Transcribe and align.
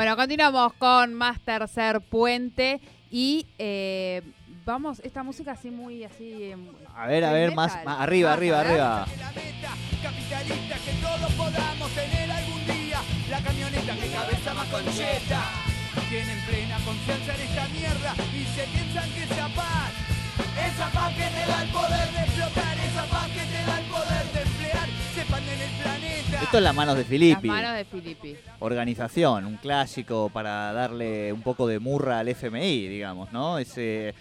Bueno, 0.00 0.16
continuamos 0.16 0.72
con 0.78 1.12
más 1.12 1.38
Tercer 1.40 2.00
Puente 2.00 2.80
y 3.10 3.46
eh, 3.58 4.22
vamos, 4.64 4.98
esta 5.04 5.22
música 5.22 5.52
así 5.52 5.70
muy 5.70 6.04
así... 6.04 6.42
em, 6.52 6.68
A 6.96 7.06
ver, 7.06 7.22
a 7.22 7.32
ver, 7.32 7.54
más, 7.54 7.84
más 7.84 8.00
arriba, 8.00 8.30
Ah, 8.30 8.32
arriba, 8.32 8.60
arriba. 8.60 9.06
la 9.20 9.30
meta 9.32 9.72
capitalista 10.02 10.76
que 10.86 10.92
todos 11.02 11.32
podamos 11.34 11.90
tener 11.90 12.30
algún 12.30 12.66
día. 12.66 12.98
La 13.28 13.40
camioneta 13.42 13.94
que 13.94 14.08
cabeza 14.10 14.54
más 14.54 14.68
concheta. 14.68 15.42
Tienen 16.08 16.40
plena 16.48 16.78
confianza 16.82 17.34
en 17.34 17.40
esta 17.42 17.68
mierda 17.68 18.14
y 18.32 18.44
se 18.56 18.64
piensan 18.72 19.10
que 19.10 19.22
esa 19.24 19.48
paz 19.48 19.92
esa 20.64 20.88
paz 20.92 21.12
que 21.12 21.24
te 21.28 21.46
da 21.46 21.62
el 21.62 21.68
poder 21.68 22.08
de 22.12 22.20
explotar 22.24 22.78
esa 22.88 23.04
paz 23.04 23.19
Esto 26.42 26.58
en 26.58 26.64
las 26.64 26.74
manos 26.74 26.94
de 26.96 27.02
Las 27.02 27.10
Filippi. 27.10 27.48
manos 27.48 27.76
de 27.76 27.84
Filippi. 27.84 28.36
Organización, 28.60 29.44
un 29.44 29.56
clásico 29.56 30.30
para 30.32 30.72
darle 30.72 31.32
un 31.32 31.42
poco 31.42 31.66
de 31.66 31.78
murra 31.78 32.20
al 32.20 32.28
FMI, 32.28 32.88
digamos, 32.88 33.32
¿no? 33.32 33.58
Ese 33.58 34.14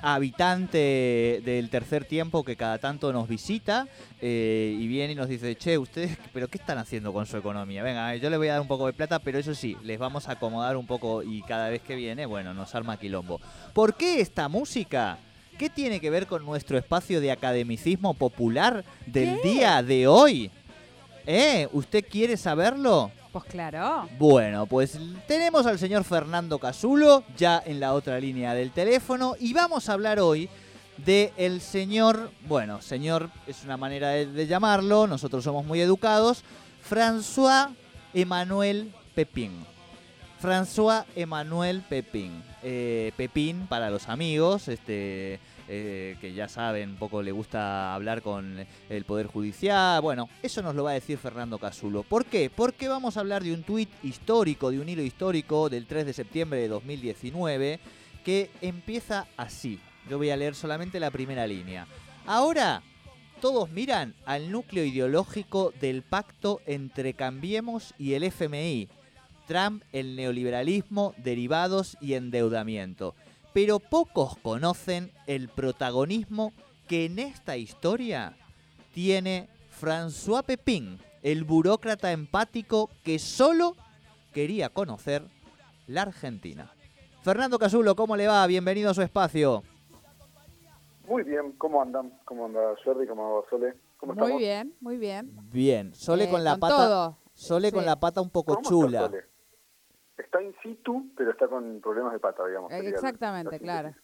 habitante 0.00 1.40
del 1.44 1.68
tercer 1.68 2.04
tiempo 2.04 2.44
que 2.44 2.54
cada 2.54 2.78
tanto 2.78 3.12
nos 3.12 3.28
visita 3.28 3.88
eh, 4.20 4.76
y 4.78 4.86
viene 4.86 5.14
y 5.14 5.16
nos 5.16 5.28
dice, 5.28 5.56
che, 5.56 5.78
ustedes, 5.78 6.16
pero 6.32 6.48
¿qué 6.48 6.58
están 6.58 6.78
haciendo 6.78 7.12
con 7.12 7.26
su 7.26 7.36
economía? 7.36 7.82
Venga, 7.82 8.14
yo 8.16 8.30
les 8.30 8.38
voy 8.38 8.48
a 8.48 8.52
dar 8.52 8.60
un 8.60 8.68
poco 8.68 8.86
de 8.86 8.92
plata, 8.92 9.18
pero 9.18 9.38
eso 9.38 9.54
sí, 9.54 9.76
les 9.82 9.98
vamos 9.98 10.28
a 10.28 10.32
acomodar 10.32 10.76
un 10.76 10.86
poco 10.86 11.22
y 11.22 11.42
cada 11.42 11.70
vez 11.70 11.82
que 11.82 11.96
viene, 11.96 12.26
bueno, 12.26 12.54
nos 12.54 12.74
arma 12.74 12.98
quilombo. 12.98 13.40
¿Por 13.72 13.94
qué 13.94 14.20
esta 14.20 14.48
música? 14.48 15.18
¿Qué 15.58 15.68
tiene 15.68 16.00
que 16.00 16.10
ver 16.10 16.26
con 16.26 16.44
nuestro 16.44 16.78
espacio 16.78 17.20
de 17.20 17.30
academicismo 17.30 18.14
popular 18.14 18.84
del 19.06 19.40
¿Qué? 19.42 19.48
día 19.48 19.82
de 19.82 20.06
hoy? 20.06 20.50
¿Eh? 21.26 21.68
¿Usted 21.72 22.04
quiere 22.08 22.36
saberlo? 22.36 23.10
Pues 23.32 23.44
claro. 23.44 24.08
Bueno, 24.18 24.66
pues 24.66 24.98
tenemos 25.26 25.66
al 25.66 25.78
señor 25.78 26.04
Fernando 26.04 26.58
Casulo 26.58 27.24
ya 27.36 27.62
en 27.64 27.80
la 27.80 27.94
otra 27.94 28.20
línea 28.20 28.54
del 28.54 28.72
teléfono 28.72 29.36
y 29.40 29.52
vamos 29.54 29.88
a 29.88 29.94
hablar 29.94 30.20
hoy 30.20 30.50
de 30.98 31.32
el 31.36 31.60
señor, 31.60 32.30
bueno, 32.46 32.82
señor 32.82 33.30
es 33.46 33.64
una 33.64 33.76
manera 33.76 34.10
de, 34.10 34.26
de 34.26 34.46
llamarlo, 34.46 35.06
nosotros 35.06 35.42
somos 35.42 35.64
muy 35.64 35.80
educados, 35.80 36.44
François 36.88 37.74
Emmanuel 38.12 38.92
Pepín. 39.14 39.64
François 40.42 41.04
Emmanuel 41.14 41.82
Pepín. 41.88 42.42
Eh, 42.64 43.12
Pepín 43.16 43.66
para 43.68 43.90
los 43.90 44.08
amigos, 44.08 44.68
este 44.68 45.38
eh, 45.68 46.16
que 46.20 46.32
ya 46.34 46.48
saben, 46.48 46.96
poco 46.96 47.22
le 47.22 47.32
gusta 47.32 47.94
hablar 47.94 48.22
con 48.22 48.66
el 48.88 49.04
Poder 49.04 49.26
Judicial. 49.26 50.00
Bueno, 50.00 50.28
eso 50.42 50.62
nos 50.62 50.74
lo 50.74 50.84
va 50.84 50.90
a 50.90 50.94
decir 50.94 51.18
Fernando 51.18 51.58
Casulo. 51.58 52.02
¿Por 52.02 52.24
qué? 52.24 52.50
Porque 52.54 52.88
vamos 52.88 53.16
a 53.16 53.20
hablar 53.20 53.42
de 53.42 53.54
un 53.54 53.62
tuit 53.62 53.88
histórico, 54.02 54.70
de 54.70 54.80
un 54.80 54.88
hilo 54.88 55.02
histórico 55.02 55.68
del 55.68 55.86
3 55.86 56.06
de 56.06 56.12
septiembre 56.12 56.60
de 56.60 56.68
2019, 56.68 57.80
que 58.24 58.50
empieza 58.60 59.26
así. 59.36 59.78
Yo 60.08 60.18
voy 60.18 60.30
a 60.30 60.36
leer 60.36 60.54
solamente 60.54 61.00
la 61.00 61.10
primera 61.10 61.46
línea. 61.46 61.86
Ahora, 62.26 62.82
todos 63.40 63.70
miran 63.70 64.14
al 64.24 64.50
núcleo 64.50 64.84
ideológico 64.84 65.72
del 65.80 66.02
pacto 66.02 66.60
entre 66.66 67.14
Cambiemos 67.14 67.94
y 67.98 68.14
el 68.14 68.24
FMI. 68.24 68.88
Trump, 69.46 69.82
el 69.92 70.16
neoliberalismo, 70.16 71.14
derivados 71.18 71.96
y 72.00 72.14
endeudamiento. 72.14 73.14
Pero 73.52 73.78
pocos 73.80 74.36
conocen 74.38 75.12
el 75.26 75.48
protagonismo 75.48 76.52
que 76.88 77.04
en 77.06 77.18
esta 77.18 77.56
historia 77.56 78.36
tiene 78.94 79.48
François 79.80 80.42
Pepin, 80.44 80.98
el 81.22 81.44
burócrata 81.44 82.12
empático 82.12 82.88
que 83.04 83.18
solo 83.18 83.76
quería 84.32 84.70
conocer 84.70 85.22
la 85.86 86.02
Argentina. 86.02 86.72
Fernando 87.22 87.58
Casulo, 87.58 87.94
¿cómo 87.94 88.16
le 88.16 88.26
va? 88.26 88.46
Bienvenido 88.46 88.90
a 88.90 88.94
su 88.94 89.02
espacio. 89.02 89.62
Muy 91.06 91.22
bien, 91.24 91.52
¿cómo 91.58 91.82
andan? 91.82 92.12
¿Cómo 92.24 92.46
anda 92.46 92.60
Jordi? 92.84 93.06
¿Cómo 93.06 93.36
anda 93.38 93.50
Sole? 93.50 93.74
¿Cómo 93.98 94.14
Muy 94.14 94.22
estamos? 94.22 94.40
bien, 94.40 94.74
muy 94.80 94.96
bien. 94.96 95.30
Bien, 95.52 95.94
Sole 95.94 96.24
Eh, 96.24 96.30
con 96.30 96.42
la 96.42 96.52
con 96.52 96.60
pata, 96.60 96.76
todo. 96.76 97.18
Sole 97.34 97.70
con 97.70 97.84
la 97.84 98.00
pata 98.00 98.20
un 98.20 98.30
poco 98.30 98.54
¿Cómo 98.54 98.68
chula. 98.68 99.00
está 99.04 99.10
Sole? 99.10 99.24
Está 100.16 100.42
in 100.42 100.54
situ, 100.62 101.10
pero 101.16 101.30
está 101.30 101.48
con 101.48 101.80
problemas 101.80 102.12
de 102.12 102.18
pata, 102.20 102.46
digamos. 102.46 102.70
Eh, 102.72 102.88
Exactamente, 102.88 103.52
la 103.52 103.58
claro. 103.58 103.94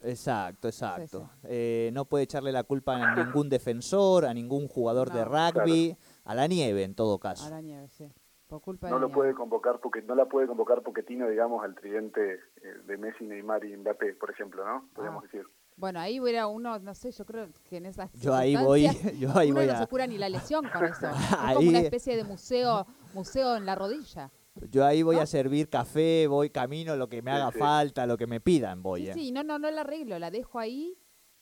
Exacto, 0.00 0.68
exacto. 0.68 1.30
sí. 1.42 1.48
Eh, 1.50 1.90
no 1.92 2.04
puede 2.04 2.24
echarle 2.24 2.52
la 2.52 2.62
culpa 2.64 2.94
a 2.96 3.14
ningún 3.16 3.48
defensor, 3.50 4.24
a 4.26 4.32
ningún 4.34 4.68
jugador 4.68 5.10
de 5.10 5.24
rugby, 5.24 5.96
a 6.24 6.34
la 6.34 6.46
nieve 6.46 6.84
en 6.84 6.94
todo 6.94 7.18
caso. 7.18 7.46
A 7.46 7.50
la 7.50 7.60
nieve, 7.60 7.88
sí. 7.88 8.08
Por 8.46 8.62
culpa 8.62 8.88
No 8.88 8.94
de 8.94 9.00
lo 9.02 9.10
puede 9.10 9.34
convocar 9.34 9.78
porque 9.80 10.00
no 10.00 10.14
la 10.14 10.24
puede 10.24 10.46
convocar 10.46 10.82
Poquetino, 10.82 11.28
digamos, 11.28 11.62
al 11.62 11.74
tridente 11.74 12.34
eh, 12.62 12.74
de 12.86 12.96
Messi, 12.96 13.24
Neymar 13.24 13.62
y 13.64 13.76
Mbappé, 13.76 14.14
por 14.14 14.30
ejemplo, 14.30 14.64
¿no? 14.64 14.88
Podríamos 14.94 15.24
Ah. 15.24 15.26
decir. 15.30 15.46
Bueno, 15.76 16.00
ahí 16.00 16.18
hubiera 16.18 16.46
uno, 16.46 16.78
no 16.78 16.94
sé, 16.94 17.10
yo 17.12 17.24
creo 17.26 17.48
que 17.68 17.76
en 17.76 17.86
esas 17.86 18.10
Yo 18.14 18.34
ahí 18.34 18.56
voy, 18.56 18.86
yo 19.20 19.36
ahí 19.36 19.50
uno 19.50 19.60
voy 19.60 19.66
no 19.68 19.74
a, 19.74 19.78
se 19.78 19.86
cura 19.86 20.06
ni 20.06 20.16
la 20.16 20.28
lesión 20.30 20.66
con 20.72 20.84
eso. 20.86 21.08
Es 21.50 21.54
como 21.56 21.68
una 21.68 21.80
especie 21.80 22.16
de 22.16 22.24
museo, 22.24 22.86
museo 23.14 23.54
en 23.56 23.66
la 23.66 23.74
rodilla. 23.74 24.30
Yo 24.70 24.84
ahí 24.84 25.02
voy 25.02 25.16
¿no? 25.16 25.22
a 25.22 25.26
servir 25.26 25.68
café, 25.68 26.26
voy 26.26 26.50
camino, 26.50 26.96
lo 26.96 27.08
que 27.08 27.22
me 27.22 27.30
haga 27.30 27.50
sí. 27.52 27.58
falta, 27.58 28.06
lo 28.06 28.16
que 28.16 28.26
me 28.26 28.40
pidan, 28.40 28.82
voy. 28.82 29.02
Sí, 29.04 29.10
eh. 29.10 29.14
sí, 29.14 29.32
no, 29.32 29.42
no, 29.42 29.58
no 29.58 29.70
la 29.70 29.82
arreglo, 29.82 30.18
la 30.18 30.30
dejo 30.30 30.58
ahí, 30.58 30.98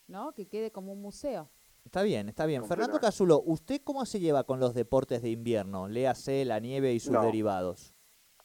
¿no? 0.06 0.32
Que 0.32 0.46
quede 0.48 0.70
como 0.70 0.92
un 0.92 1.02
museo. 1.02 1.50
Está 1.84 2.02
bien, 2.02 2.28
está 2.28 2.46
bien. 2.46 2.64
Fernando. 2.64 2.98
Casulo, 2.98 3.42
¿usted 3.46 3.80
cómo 3.84 4.04
se 4.06 4.18
lleva 4.18 4.42
con 4.44 4.58
los 4.58 4.74
deportes 4.74 5.22
de 5.22 5.30
invierno? 5.30 5.86
Léase 5.88 6.44
la 6.44 6.58
nieve 6.58 6.92
y 6.92 6.98
sus 7.00 7.12
No. 7.12 7.22
derivados. 7.22 7.92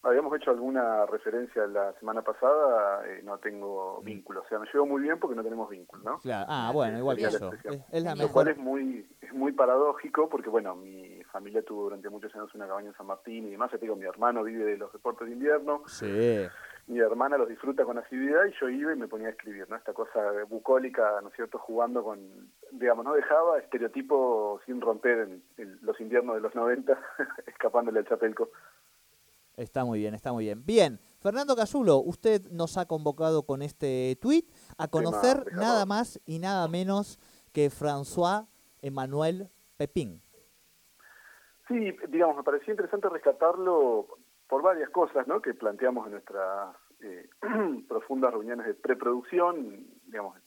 Habíamos 0.03 0.35
hecho 0.35 0.49
alguna 0.49 1.05
referencia 1.05 1.67
la 1.67 1.93
semana 1.99 2.23
pasada, 2.23 3.03
eh, 3.07 3.21
no 3.23 3.37
tengo 3.37 4.01
vínculo. 4.01 4.41
O 4.41 4.47
sea, 4.47 4.57
me 4.57 4.65
llevo 4.73 4.87
muy 4.87 5.01
bien 5.03 5.19
porque 5.19 5.35
no 5.35 5.43
tenemos 5.43 5.69
vínculo, 5.69 6.03
¿no? 6.03 6.17
Claro. 6.19 6.45
Ah, 6.49 6.71
bueno, 6.73 6.97
igual 6.97 7.17
que 7.17 7.25
expresión. 7.25 7.73
Es, 7.75 7.83
es 7.91 8.03
la 8.03 8.15
Lo 8.15 8.23
Lo 8.23 8.31
cual 8.31 8.47
mejor. 8.47 8.59
es 8.59 8.63
muy, 8.65 9.07
es 9.21 9.33
muy 9.33 9.51
paradójico 9.51 10.27
porque, 10.27 10.49
bueno, 10.49 10.75
mi 10.75 11.10
familia 11.31 11.63
tuvo 11.63 11.83
durante 11.83 12.09
muchos 12.09 12.33
años 12.35 12.53
una 12.53 12.67
cabaña 12.67 12.89
en 12.89 12.95
San 12.95 13.07
Martín 13.07 13.47
y 13.47 13.51
demás. 13.51 13.71
Te 13.71 13.77
digo, 13.77 13.95
mi 13.95 14.05
hermano 14.05 14.43
vive 14.43 14.65
de 14.65 14.77
los 14.77 14.91
deportes 14.93 15.27
de 15.27 15.33
invierno, 15.33 15.83
Sí. 15.87 16.47
mi 16.87 16.99
hermana 16.99 17.37
los 17.37 17.49
disfruta 17.49 17.85
con 17.85 17.97
asiduidad 17.97 18.45
y 18.45 18.53
yo 18.59 18.69
iba 18.69 18.93
y 18.93 18.95
me 18.97 19.07
ponía 19.07 19.27
a 19.27 19.31
escribir, 19.31 19.69
¿no? 19.69 19.75
Esta 19.75 19.93
cosa 19.93 20.19
bucólica, 20.49 21.19
¿no 21.21 21.29
es 21.29 21.35
cierto?, 21.35 21.57
jugando 21.57 22.03
con, 22.03 22.51
digamos, 22.71 23.05
no 23.05 23.13
dejaba 23.13 23.59
estereotipo 23.59 24.59
sin 24.65 24.81
romper 24.81 25.19
en, 25.19 25.43
en 25.57 25.79
los 25.81 25.99
inviernos 26.01 26.35
de 26.35 26.41
los 26.41 26.53
90, 26.53 26.99
escapándole 27.47 27.99
al 27.99 28.07
chapelco. 28.07 28.49
Está 29.57 29.83
muy 29.83 29.99
bien, 29.99 30.13
está 30.15 30.31
muy 30.31 30.45
bien. 30.45 30.65
Bien, 30.65 30.99
Fernando 31.19 31.55
Casulo, 31.55 31.97
usted 31.97 32.49
nos 32.51 32.77
ha 32.77 32.87
convocado 32.87 33.43
con 33.43 33.61
este 33.61 34.17
tuit 34.21 34.49
a 34.77 34.87
conocer 34.87 35.45
nada 35.53 35.85
más 35.85 36.19
y 36.25 36.39
nada 36.39 36.67
menos 36.67 37.19
que 37.51 37.69
François 37.69 38.47
Emmanuel 38.81 39.49
Pepin. 39.77 40.21
Sí, 41.71 41.95
digamos, 42.09 42.35
me 42.35 42.43
pareció 42.43 42.73
interesante 42.73 43.07
rescatarlo 43.07 44.05
por 44.49 44.61
varias 44.61 44.89
cosas, 44.89 45.25
¿no?, 45.25 45.41
que 45.41 45.53
planteamos 45.53 46.05
en 46.05 46.11
nuestras 46.11 46.75
eh, 46.99 47.29
profundas 47.87 48.33
reuniones 48.33 48.65
de 48.65 48.73
preproducción, 48.73 49.85
digamos, 50.05 50.37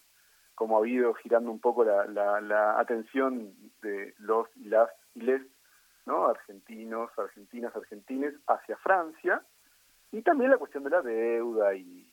como 0.55 0.77
ha 0.77 0.81
habido 0.81 1.15
girando 1.15 1.51
un 1.51 1.61
poco 1.61 1.83
la, 1.83 2.05
la, 2.07 2.43
la 2.43 2.79
atención 2.79 3.55
de 3.81 4.15
los 4.19 4.49
y 4.57 4.69
las 4.69 4.91
y 5.15 5.23
les, 5.23 5.41
¿no?, 6.05 6.27
argentinos, 6.27 7.11
argentinas, 7.17 7.75
argentines 7.75 8.35
hacia 8.47 8.77
Francia, 8.77 9.43
y 10.13 10.21
también 10.21 10.51
la 10.51 10.59
cuestión 10.59 10.85
de 10.85 10.91
la 10.91 11.01
deuda 11.01 11.75
y 11.75 12.07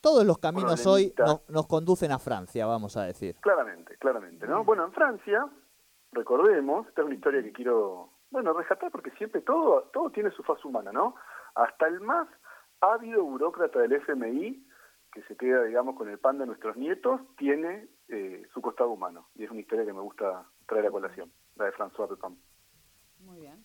Todos 0.00 0.24
los 0.24 0.38
caminos 0.38 0.86
hoy 0.86 1.12
nos, 1.18 1.46
nos 1.50 1.66
conducen 1.66 2.10
a 2.10 2.18
Francia, 2.18 2.64
vamos 2.64 2.96
a 2.96 3.04
decir. 3.04 3.36
Claramente, 3.40 3.98
claramente, 3.98 4.46
¿no? 4.46 4.64
Bueno, 4.64 4.86
en 4.86 4.92
Francia, 4.92 5.46
recordemos, 6.12 6.86
esta 6.88 7.02
es 7.02 7.06
una 7.06 7.14
historia 7.14 7.42
que 7.42 7.52
quiero, 7.52 8.10
bueno, 8.30 8.52
rescatar 8.52 8.90
porque 8.90 9.10
siempre 9.12 9.40
todo, 9.42 9.82
todo 9.92 10.10
tiene 10.10 10.30
su 10.30 10.42
faz 10.42 10.64
humana, 10.64 10.92
¿no? 10.92 11.14
Hasta 11.54 11.86
el 11.86 12.00
más 12.00 12.28
ávido 12.80 13.24
burócrata 13.24 13.78
del 13.80 13.92
FMI, 13.92 14.64
que 15.12 15.22
se 15.22 15.36
queda, 15.36 15.64
digamos, 15.64 15.96
con 15.96 16.08
el 16.08 16.18
pan 16.18 16.38
de 16.38 16.46
nuestros 16.46 16.76
nietos, 16.76 17.20
tiene 17.36 17.88
eh, 18.08 18.46
su 18.52 18.60
costado 18.60 18.90
humano. 18.90 19.28
Y 19.34 19.44
es 19.44 19.50
una 19.50 19.60
historia 19.60 19.84
que 19.84 19.92
me 19.92 20.00
gusta 20.00 20.44
traer 20.66 20.86
a 20.86 20.90
colación, 20.90 21.32
la 21.56 21.64
de 21.66 21.72
François 21.72 22.08
Pepin. 22.08 22.38
Muy 23.20 23.40
bien. 23.40 23.64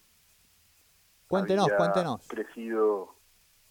Cuéntenos, 1.27 1.65
Había 1.65 1.77
cuéntenos. 1.77 2.27
crecido 2.27 3.15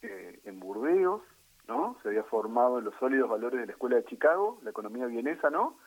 eh, 0.03 0.41
en 0.45 0.61
Burdeos, 0.61 1.23
¿no? 1.69 1.97
Se 2.03 2.09
había 2.09 2.25
formado 2.25 2.79
en 2.79 2.85
los 2.85 2.95
sólidos 2.97 3.29
valores 3.31 3.61
de 3.61 3.67
la 3.67 3.73
Escuela 3.73 3.97
de 3.97 4.05
Chicago, 4.05 4.59
la 4.63 4.71
economía 4.71 5.07
vienesa, 5.07 5.49
¿no? 5.51 5.79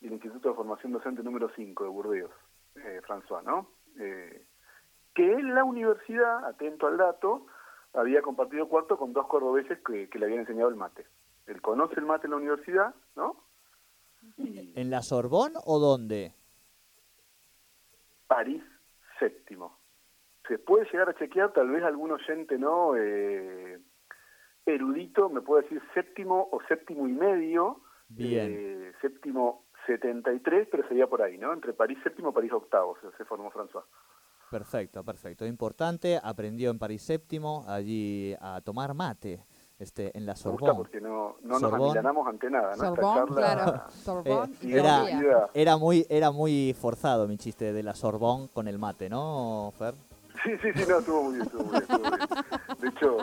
Y 0.00 0.06
el 0.06 0.14
Instituto 0.14 0.48
de 0.50 0.54
Formación 0.54 0.92
Docente 0.92 1.22
número 1.22 1.50
5 1.54 1.84
de 1.84 1.90
Burdeos, 1.90 2.30
eh, 2.76 3.00
François, 3.06 3.42
¿no? 3.44 3.68
Eh, 3.98 4.46
que 5.14 5.32
en 5.32 5.54
la 5.54 5.64
universidad, 5.64 6.44
atento 6.46 6.86
al 6.86 6.96
dato, 6.96 7.46
había 7.92 8.22
compartido 8.22 8.68
cuarto 8.68 8.96
con 8.96 9.12
dos 9.12 9.26
cordobeses 9.26 9.78
que, 9.84 10.08
que 10.08 10.18
le 10.18 10.26
habían 10.26 10.40
enseñado 10.40 10.68
el 10.68 10.76
mate. 10.76 11.06
Él 11.46 11.60
conoce 11.60 11.94
el 11.96 12.06
mate 12.06 12.26
en 12.26 12.30
la 12.30 12.36
universidad, 12.36 12.94
¿no? 13.16 13.44
Y 14.36 14.72
¿En 14.78 14.90
la 14.90 15.02
Sorbón 15.02 15.52
o 15.64 15.78
dónde? 15.78 16.32
París 18.26 18.62
séptimo. 19.18 19.76
se 20.46 20.58
puede 20.58 20.84
llegar 20.90 21.08
a 21.10 21.14
chequear, 21.14 21.52
tal 21.52 21.68
vez 21.70 21.82
algún 21.82 22.12
oyente 22.12 22.58
no 22.58 22.96
eh, 22.96 23.78
erudito 24.66 25.28
me 25.28 25.40
puede 25.42 25.62
decir 25.64 25.82
séptimo 25.94 26.48
o 26.52 26.60
séptimo 26.68 27.08
y 27.08 27.12
medio, 27.12 27.80
Bien. 28.08 28.52
eh, 28.56 28.92
séptimo 29.00 29.64
73, 29.86 30.68
pero 30.70 30.86
sería 30.88 31.06
por 31.06 31.22
ahí, 31.22 31.38
¿no? 31.38 31.52
Entre 31.52 31.72
París 31.72 31.98
séptimo 32.02 32.30
y 32.30 32.32
París 32.32 32.52
octavo 32.52 32.96
se, 33.00 33.10
se 33.16 33.24
formó 33.24 33.50
François. 33.50 33.84
Perfecto, 34.50 35.04
perfecto. 35.04 35.46
Importante, 35.46 36.18
aprendió 36.22 36.70
en 36.70 36.78
París 36.78 37.02
séptimo 37.02 37.64
allí 37.68 38.34
a 38.40 38.60
tomar 38.60 38.94
mate 38.94 39.44
este, 39.78 40.16
en 40.18 40.26
la 40.26 40.34
Sorbonne. 40.34 40.74
porque 40.76 41.00
no, 41.00 41.36
no 41.42 41.48
nos 41.50 41.60
Sorbonne. 41.60 41.84
amilanamos 41.84 42.26
ante 42.26 42.50
nada, 42.50 42.74
¿no? 42.76 42.82
Charla- 42.96 43.24
claro. 43.26 43.82
Sorbonne 43.90 44.52
Eh, 44.60 44.66
y 44.66 44.74
era-. 44.74 45.50
Era 45.54 45.76
muy, 45.76 46.04
era 46.10 46.30
muy 46.32 46.74
forzado 46.78 47.28
mi 47.28 47.38
chiste 47.38 47.72
de 47.72 47.82
la 47.82 47.94
Sorbonne 47.94 48.48
con 48.52 48.66
el 48.66 48.78
mate, 48.78 49.08
¿no, 49.08 49.72
Fer? 49.78 49.94
Sí, 50.42 50.50
sí, 50.62 50.72
sí, 50.74 50.84
no, 50.88 50.98
estuvo 50.98 51.22
muy 51.24 51.34
bien, 51.34 51.46
estuvo 51.46 51.62
muy 51.64 51.72
bien. 51.72 51.82
estuvo 51.82 52.04
muy 52.08 52.16
bien. 52.16 52.28
De 52.80 52.88
hecho, 52.88 53.18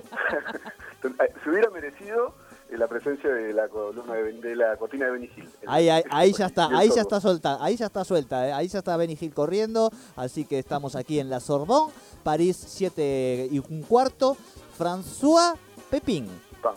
se 1.44 1.50
hubiera 1.50 1.70
merecido 1.72 2.34
la 2.72 2.88
presencia 2.88 3.30
de 3.30 3.54
la 3.54 3.68
columna 3.70 4.14
de, 4.16 4.34
de 4.34 4.56
la 4.56 4.76
cortina 4.78 5.06
de 5.06 5.12
Benny 5.12 5.30
Hill. 5.36 5.50
Ahí, 5.68 5.90
ahí, 5.90 6.04
ahí 6.10 6.34
ya 6.34 6.48
está, 6.48 6.68
ahí 6.68 6.90
ya 6.94 7.02
está 7.02 7.20
suelta, 7.20 7.58
ahí 7.62 7.76
ya 7.76 7.86
está 7.86 8.04
suelta, 8.04 8.48
eh, 8.48 8.54
ahí 8.54 8.68
ya 8.68 8.80
está 8.80 8.98
Benny 8.98 9.18
Hill 9.20 9.34
corriendo, 9.34 9.90
así 10.16 10.46
que 10.46 10.60
estamos 10.60 10.96
aquí 10.96 11.20
en 11.20 11.30
la 11.30 11.40
Sorbonne, 11.40 11.94
París 12.24 12.58
7 12.58 13.50
y 13.52 13.60
un 13.60 13.84
cuarto, 13.84 14.36
François 14.78 15.56
Pepin. 15.90 16.28
Pam. 16.62 16.76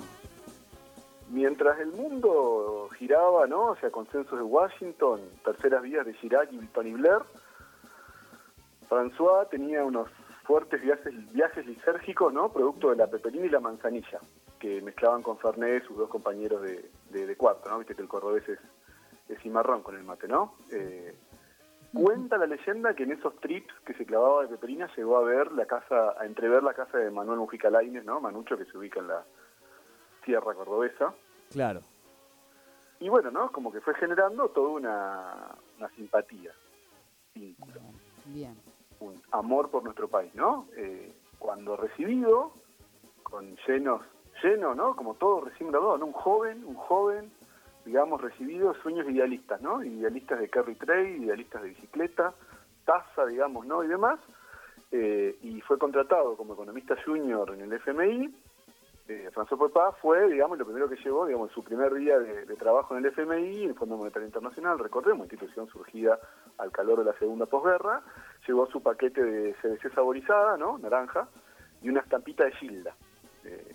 Mientras 1.31 1.79
el 1.81 1.93
mundo 1.93 2.89
giraba, 2.99 3.47
¿no? 3.47 3.73
Hacia 3.73 3.91
consensos 3.91 4.39
de 4.39 4.45
Washington, 4.45 5.21
terceras 5.45 5.83
vías 5.83 6.05
de 6.05 6.15
Chirac 6.19 6.53
y 6.53 6.59
Tony 6.67 6.93
Blair, 6.93 7.23
François 8.89 9.49
tenía 9.49 9.85
unos 9.85 10.09
fuertes 10.45 10.83
viajes, 10.83 11.33
viajes 11.33 11.65
lisérgicos, 11.65 12.33
¿no? 12.33 12.53
Producto 12.53 12.91
de 12.91 12.97
la 12.97 13.07
peperina 13.07 13.47
y 13.47 13.51
la 13.51 13.61
manzanilla, 13.61 14.19
que 14.61 14.81
mezclaban 14.83 15.23
con 15.23 15.39
Fernet 15.39 15.85
sus 15.87 15.97
dos 15.97 16.09
compañeros 16.11 16.63
de, 16.63 16.89
de- 17.11 17.27
de 17.27 17.37
cuarto, 17.37 17.69
¿no? 17.69 17.79
Viste 17.79 17.95
que 17.97 18.03
el 18.03 18.09
cordobés 18.09 18.49
es, 18.49 18.59
es 19.29 19.41
cimarrón 19.43 19.83
con 19.83 19.97
el 19.97 20.05
mate, 20.05 20.29
¿no? 20.29 20.55
Eh, 20.71 21.17
cuenta 21.93 22.37
la 22.37 22.47
leyenda 22.47 22.95
que 22.95 23.03
en 23.05 23.13
esos 23.13 23.35
trips 23.41 23.73
que 23.85 23.95
se 23.95 24.07
clavaba 24.07 24.43
de 24.43 24.49
peperina 24.49 24.89
llegó 24.95 25.17
a 25.17 25.23
ver 25.25 25.51
la 25.53 25.67
casa, 25.67 26.15
a 26.21 26.27
entrever 26.27 26.63
la 26.63 26.75
casa 26.75 26.99
de 26.99 27.11
Manuel 27.11 27.39
Mujica 27.41 27.71
Lainez, 27.71 28.05
¿no? 28.05 28.21
Manucho, 28.21 28.57
que 28.57 28.67
se 28.67 28.77
ubica 28.79 29.01
en 29.01 29.09
la 29.09 29.25
tierra 30.25 30.55
cordobesa. 30.55 31.15
Claro, 31.51 31.81
Y 33.01 33.09
bueno, 33.09 33.31
¿no? 33.31 33.51
Como 33.51 33.73
que 33.73 33.81
fue 33.81 33.95
generando 33.95 34.51
toda 34.51 34.69
una, 34.69 35.57
una 35.79 35.89
simpatía, 35.97 36.53
vínculo, 37.35 37.81
Bien. 38.27 38.55
un 39.01 39.21
amor 39.33 39.71
por 39.71 39.83
nuestro 39.83 40.07
país, 40.07 40.33
¿no? 40.35 40.69
Eh, 40.77 41.11
cuando 41.39 41.77
recibido, 41.79 42.53
con 43.23 43.57
llenos, 43.67 44.03
lleno, 44.43 44.75
¿no? 44.75 44.95
Como 44.97 45.15
todo 45.15 45.43
recién 45.43 45.71
graduado, 45.71 45.99
¿no? 45.99 46.07
Un 46.07 46.13
joven, 46.13 46.65
un 46.65 46.75
joven, 46.75 47.31
digamos, 47.85 48.21
recibido, 48.21 48.75
sueños 48.83 49.09
idealistas, 49.09 49.61
¿no? 49.61 49.83
Idealistas 49.83 50.41
de 50.41 50.49
carry 50.49 50.75
trade, 50.75 51.19
idealistas 51.19 51.63
de 51.63 51.69
bicicleta, 51.69 52.35
taza, 52.85 53.27
digamos, 53.27 53.67
¿no? 53.67 53.83
Y 53.85 53.89
demás. 53.89 54.19
Eh, 54.93 55.39
y 55.43 55.61
fue 55.61 55.79
contratado 55.79 56.37
como 56.37 56.55
economista 56.55 56.97
junior 57.05 57.55
en 57.55 57.61
el 57.61 57.73
FMI. 57.75 58.35
Eh, 59.09 59.29
François 59.35 59.59
Pepá 59.59 59.93
fue, 60.01 60.29
digamos, 60.29 60.57
lo 60.57 60.65
primero 60.65 60.89
que 60.89 60.97
llegó, 60.97 61.27
digamos, 61.27 61.51
su 61.51 61.65
primer 61.65 61.93
día 61.95 62.19
de, 62.19 62.45
trabajo 62.55 62.97
en 62.97 63.05
el 63.05 63.11
FMI, 63.11 63.65
el 63.65 63.75
Fondo 63.75 63.97
Monetario 63.97 64.27
Internacional, 64.27 64.79
recordemos, 64.79 65.25
institución 65.25 65.67
surgida 65.69 66.19
al 66.59 66.71
calor 66.71 67.01
de 67.01 67.07
la 67.07 67.19
segunda 67.19 67.47
posguerra, 67.47 68.03
llegó 68.47 68.67
su 68.67 68.81
paquete 68.83 69.21
de 69.23 69.55
CBC 69.55 69.93
saborizada, 69.95 70.57
¿no? 70.57 70.79
Naranja, 70.79 71.29
y 71.83 71.89
una 71.89 72.01
estampita 72.01 72.45
de 72.45 72.53
Gilda. 72.53 72.95
Eh, 73.45 73.75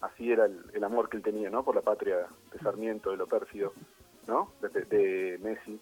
así 0.00 0.30
era 0.32 0.46
el, 0.46 0.58
el 0.72 0.84
amor 0.84 1.08
que 1.08 1.16
él 1.16 1.22
tenía, 1.22 1.50
¿no? 1.50 1.64
Por 1.64 1.74
la 1.74 1.82
patria 1.82 2.26
de 2.52 2.58
Sarmiento, 2.60 3.10
de 3.10 3.16
lo 3.16 3.26
pérfido, 3.26 3.72
¿no? 4.26 4.52
De, 4.60 4.68
de 4.68 5.38
Messi. 5.38 5.80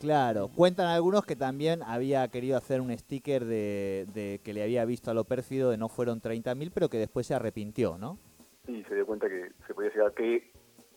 claro. 0.00 0.48
Cuentan 0.54 0.86
algunos 0.86 1.24
que 1.24 1.36
también 1.36 1.82
había 1.82 2.26
querido 2.28 2.56
hacer 2.56 2.80
un 2.80 2.96
sticker 2.96 3.44
de, 3.44 4.06
de 4.14 4.40
que 4.44 4.52
le 4.52 4.62
había 4.62 4.84
visto 4.84 5.10
a 5.10 5.14
lo 5.14 5.24
pérfido 5.24 5.70
de 5.70 5.76
no 5.78 5.88
fueron 5.88 6.20
30.000, 6.20 6.70
pero 6.74 6.88
que 6.88 6.98
después 6.98 7.26
se 7.26 7.34
arrepintió, 7.34 7.96
¿no? 7.98 8.18
y 8.66 8.82
se 8.84 8.94
dio 8.94 9.04
cuenta 9.04 9.28
que 9.28 9.50
se 9.66 9.74
podía 9.74 9.90
llegar, 9.90 10.12
que 10.14 10.50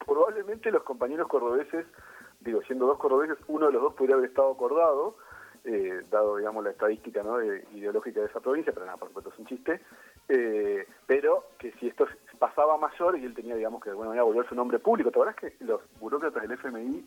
probablemente 0.06 0.72
los 0.72 0.84
compañeros 0.84 1.28
cordobeses, 1.28 1.86
digo, 2.40 2.62
siendo 2.62 2.86
dos 2.88 2.98
cordobeses, 2.98 3.38
uno 3.50 3.66
de 3.68 3.74
los 3.74 3.82
dos 3.82 3.94
podría 3.94 4.16
haber 4.16 4.30
estado 4.30 4.52
acordado, 4.54 5.18
eh, 5.66 6.00
dado, 6.10 6.38
digamos, 6.38 6.64
la 6.64 6.70
estadística 6.72 7.22
¿no? 7.24 7.38
de- 7.40 7.66
ideológica 7.74 8.22
de 8.22 8.28
esa 8.28 8.40
provincia, 8.40 8.72
pero 8.72 8.86
nada, 8.86 8.98
por 8.98 9.10
supuesto 9.10 9.32
es 9.34 9.40
un 9.40 9.48
chiste, 9.48 9.82
eh, 10.30 10.86
pero 11.06 11.46
que 11.58 11.72
si 11.74 11.88
esto 11.88 12.08
pasaba 12.40 12.78
mayor 12.78 13.18
y 13.18 13.26
él 13.26 13.34
tenía, 13.34 13.56
digamos, 13.56 13.82
que 13.82 13.90
de 13.90 13.92
alguna 13.92 14.10
manera 14.10 14.24
volverse 14.24 14.54
un 14.54 14.60
hombre 14.60 14.80
público, 14.80 15.10
¿te 15.10 15.18
acuerdas 15.18 15.36
que 15.36 15.54
los 15.64 15.82
burócratas 16.00 16.42
del 16.42 16.52
FMI 16.52 17.06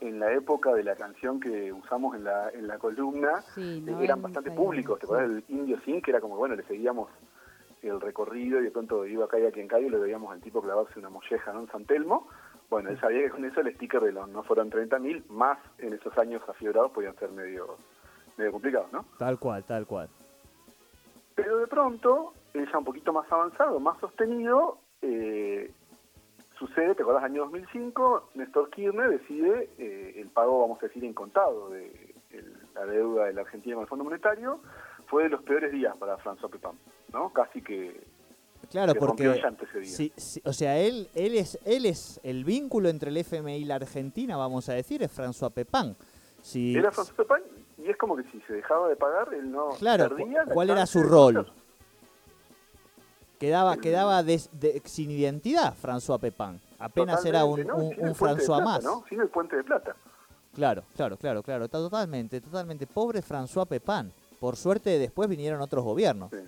en 0.00 0.20
la 0.20 0.32
época 0.32 0.74
de 0.74 0.84
la 0.84 0.94
canción 0.94 1.40
que 1.40 1.72
usamos 1.72 2.14
en 2.16 2.24
la, 2.24 2.50
en 2.50 2.66
la 2.66 2.78
columna 2.78 3.40
Sí, 3.54 3.84
eh, 3.86 4.04
eran 4.04 4.20
90 4.20 4.22
bastante 4.22 4.50
públicos, 4.50 4.98
¿te 4.98 5.06
acuerdas 5.06 5.30
del 5.30 5.44
Indio 5.48 5.80
Sin? 5.80 6.02
Que 6.02 6.10
era 6.10 6.20
como, 6.20 6.36
bueno, 6.36 6.54
le 6.54 6.62
seguíamos 6.64 7.08
el 7.82 8.00
recorrido 8.00 8.60
y 8.60 8.64
de 8.64 8.70
pronto 8.70 9.06
iba 9.06 9.26
acá 9.26 9.38
y 9.38 9.46
a 9.46 9.52
quien 9.52 9.68
cae 9.68 9.82
y 9.82 9.90
le 9.90 9.98
veíamos 9.98 10.32
al 10.32 10.40
tipo 10.40 10.60
clavarse 10.60 10.98
una 10.98 11.08
molleja 11.08 11.52
¿no? 11.52 11.60
en 11.60 11.68
San 11.68 11.84
Telmo. 11.84 12.28
Bueno, 12.68 12.90
él 12.90 12.98
sabía 12.98 13.22
que 13.22 13.30
con 13.30 13.44
eso 13.44 13.60
el 13.60 13.72
sticker 13.76 14.00
de 14.00 14.12
los 14.12 14.28
no 14.28 14.42
fueron 14.42 14.70
30.000, 14.70 15.28
más 15.28 15.58
en 15.78 15.92
esos 15.92 16.16
años 16.18 16.42
afiebrados 16.48 16.90
podían 16.90 17.14
ser 17.16 17.30
medio, 17.30 17.76
medio 18.36 18.50
complicados, 18.50 18.92
¿no? 18.92 19.04
Tal 19.18 19.38
cual, 19.38 19.62
tal 19.64 19.86
cual. 19.86 20.08
Pero 21.36 21.58
de 21.58 21.66
pronto, 21.68 22.32
ya 22.64 22.78
un 22.78 22.84
poquito 22.84 23.12
más 23.12 23.30
avanzado, 23.30 23.78
más 23.80 23.98
sostenido, 24.00 24.78
eh, 25.02 25.70
sucede, 26.58 26.94
¿te 26.94 27.02
acuerdas? 27.02 27.24
Año 27.24 27.42
2005, 27.42 28.30
Néstor 28.34 28.70
Kirchner 28.70 29.10
decide 29.10 29.68
eh, 29.78 30.14
el 30.16 30.28
pago, 30.28 30.60
vamos 30.62 30.82
a 30.82 30.86
decir, 30.86 31.04
en 31.04 31.12
contado 31.12 31.68
de 31.70 32.14
el- 32.30 32.54
la 32.74 32.86
deuda 32.86 33.26
de 33.26 33.32
la 33.34 33.42
Argentina 33.42 33.74
con 33.74 33.82
el 33.82 33.88
Fondo 33.88 34.04
Monetario. 34.04 34.60
Fue 35.06 35.24
de 35.24 35.28
los 35.28 35.42
peores 35.42 35.70
días 35.72 35.96
para 35.98 36.18
François 36.18 36.50
Pepin, 36.50 36.72
¿no? 37.12 37.32
Casi 37.32 37.62
que 37.62 38.02
Claro, 38.70 38.94
porque 38.96 39.24
ese 39.30 39.78
día. 39.78 39.86
sí, 39.86 40.12
sí, 40.16 40.40
o 40.44 40.52
sea, 40.52 40.76
él, 40.78 41.08
él 41.14 41.36
es, 41.36 41.56
él 41.64 41.86
es 41.86 42.18
el 42.24 42.44
vínculo 42.44 42.88
entre 42.88 43.10
el 43.10 43.16
FMI 43.18 43.56
y 43.58 43.64
la 43.64 43.76
Argentina, 43.76 44.36
vamos 44.36 44.68
a 44.68 44.72
decir, 44.74 45.02
es 45.04 45.16
François 45.16 45.52
Pepin. 45.52 45.94
Si, 46.42 46.76
Era 46.76 46.90
François 46.90 47.14
Pepin 47.14 47.44
y 47.84 47.90
es 47.90 47.96
como 47.96 48.16
que 48.16 48.24
si 48.24 48.40
se 48.40 48.54
dejaba 48.54 48.88
de 48.88 48.96
pagar, 48.96 49.32
él 49.34 49.52
no 49.52 49.68
Claro, 49.78 50.08
perdía 50.08 50.44
¿cuál 50.52 50.70
era 50.70 50.86
su 50.86 51.02
rol? 51.04 51.46
Quedaba, 53.38 53.76
quedaba 53.76 54.22
des- 54.22 54.48
de- 54.52 54.80
sin 54.84 55.10
identidad 55.10 55.74
François 55.80 56.18
Pepin. 56.18 56.60
Apenas 56.78 57.24
era 57.24 57.44
un, 57.44 57.64
¿no? 57.66 57.76
un- 57.76 57.94
un 57.98 58.14
François 58.14 58.62
más. 58.62 58.82
¿no? 58.84 59.04
Sin 59.08 59.20
el 59.20 59.28
puente 59.28 59.56
de 59.56 59.64
plata. 59.64 59.94
Claro, 60.54 60.82
claro, 60.94 61.16
claro, 61.16 61.42
claro. 61.42 61.68
ta- 61.68 61.78
Totalmente, 61.78 62.40
totalmente. 62.40 62.86
Pobre 62.86 63.22
François 63.22 63.66
Pepin. 63.66 64.12
Por 64.40 64.56
suerte 64.56 64.98
después 64.98 65.28
vinieron 65.28 65.60
otros 65.60 65.84
gobiernos. 65.84 66.30
Sí. 66.30 66.38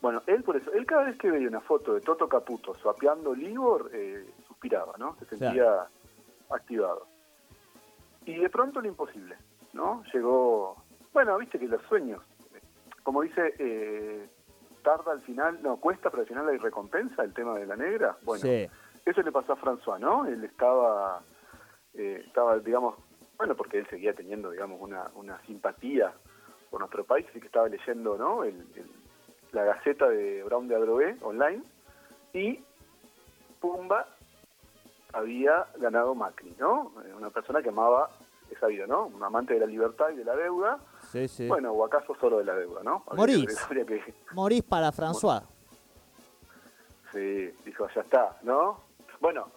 Bueno, 0.00 0.22
él 0.26 0.42
por 0.42 0.56
eso, 0.56 0.70
él 0.72 0.84
cada 0.86 1.04
vez 1.04 1.16
que 1.18 1.30
veía 1.30 1.48
una 1.48 1.60
foto 1.62 1.94
de 1.94 2.00
Toto 2.00 2.28
Caputo 2.28 2.74
swapeando 2.74 3.34
Libor, 3.34 3.90
eh, 3.94 4.26
suspiraba, 4.46 4.92
¿no? 4.98 5.16
Se 5.18 5.24
sentía 5.36 5.86
activado. 6.50 7.06
Y 8.26 8.36
de 8.36 8.50
pronto 8.50 8.80
lo 8.80 8.88
imposible, 8.88 9.36
¿no? 9.72 10.02
Llegó, 10.12 10.76
bueno, 11.12 11.36
viste 11.38 11.58
que 11.58 11.66
los 11.68 11.80
sueños, 11.88 12.20
como 13.02 13.22
dice, 13.22 13.54
eh, 13.58 14.28
tarda 14.84 15.10
al 15.10 15.20
final, 15.22 15.58
no, 15.62 15.78
cuesta, 15.78 16.10
pero 16.10 16.20
al 16.22 16.28
final 16.28 16.48
hay 16.48 16.58
recompensa, 16.58 17.24
el 17.24 17.34
tema 17.34 17.56
de 17.56 17.66
la 17.66 17.74
negra. 17.74 18.16
Bueno, 18.22 18.42
Sí, 18.42 18.68
eso 19.04 19.22
le 19.22 19.32
pasó 19.32 19.54
a 19.54 19.56
François, 19.56 19.98
¿no? 19.98 20.26
Él 20.26 20.44
estaba, 20.44 21.20
eh, 21.94 22.22
estaba, 22.24 22.58
digamos, 22.60 22.94
bueno, 23.36 23.56
porque 23.56 23.78
él 23.78 23.86
seguía 23.88 24.12
teniendo, 24.14 24.50
digamos, 24.52 24.80
una, 24.80 25.10
una 25.16 25.40
simpatía 25.46 26.12
por 26.70 26.78
nuestro 26.80 27.02
país, 27.04 27.26
así 27.30 27.40
que 27.40 27.46
estaba 27.46 27.68
leyendo, 27.68 28.16
¿no? 28.16 28.44
El, 28.44 28.54
el- 28.76 28.90
la 29.52 29.64
gaceta 29.64 30.08
de 30.08 30.42
Brown 30.44 30.66
de 30.68 30.74
Adrogué 30.76 31.16
online 31.22 31.62
y 32.32 32.62
Pumba 33.60 34.06
había 35.12 35.66
ganado 35.76 36.14
Macri, 36.14 36.54
¿no? 36.58 36.92
Eh, 37.06 37.14
Una 37.14 37.30
persona 37.30 37.62
que 37.62 37.68
amaba, 37.68 38.10
es 38.50 38.58
sabido, 38.58 38.86
¿no? 38.86 39.06
Un 39.06 39.22
amante 39.22 39.54
de 39.54 39.60
la 39.60 39.66
libertad 39.66 40.10
y 40.10 40.16
de 40.16 40.24
la 40.24 40.34
deuda. 40.34 40.78
Sí, 41.14 41.28
sí. 41.28 41.48
Bueno, 41.48 41.72
o 41.72 41.84
acaso 41.84 42.14
solo 42.20 42.38
de 42.38 42.44
la 42.44 42.54
deuda, 42.54 42.82
¿no? 42.82 43.04
Habría 43.06 43.38
Morís. 43.38 43.66
que, 43.66 44.14
Morís 44.32 44.62
para 44.62 44.90
François. 44.92 45.42
Sí, 47.12 47.52
dijo, 47.64 47.88
ya 47.94 48.00
está, 48.00 48.36
¿no? 48.42 48.80
Bueno, 49.20 49.48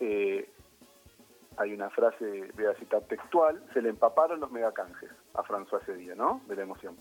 eh, 0.00 0.50
hay 1.56 1.72
una 1.72 1.88
frase, 1.88 2.50
voy 2.54 2.66
a 2.66 2.74
citar 2.74 3.02
textual, 3.02 3.62
se 3.72 3.80
le 3.80 3.88
empaparon 3.88 4.40
los 4.40 4.50
megacanjes 4.50 5.10
a 5.34 5.42
François 5.42 5.80
ese 5.82 5.94
día, 5.94 6.14
¿no? 6.14 6.42
De 6.46 6.56
la 6.56 6.62
emoción. 6.62 6.96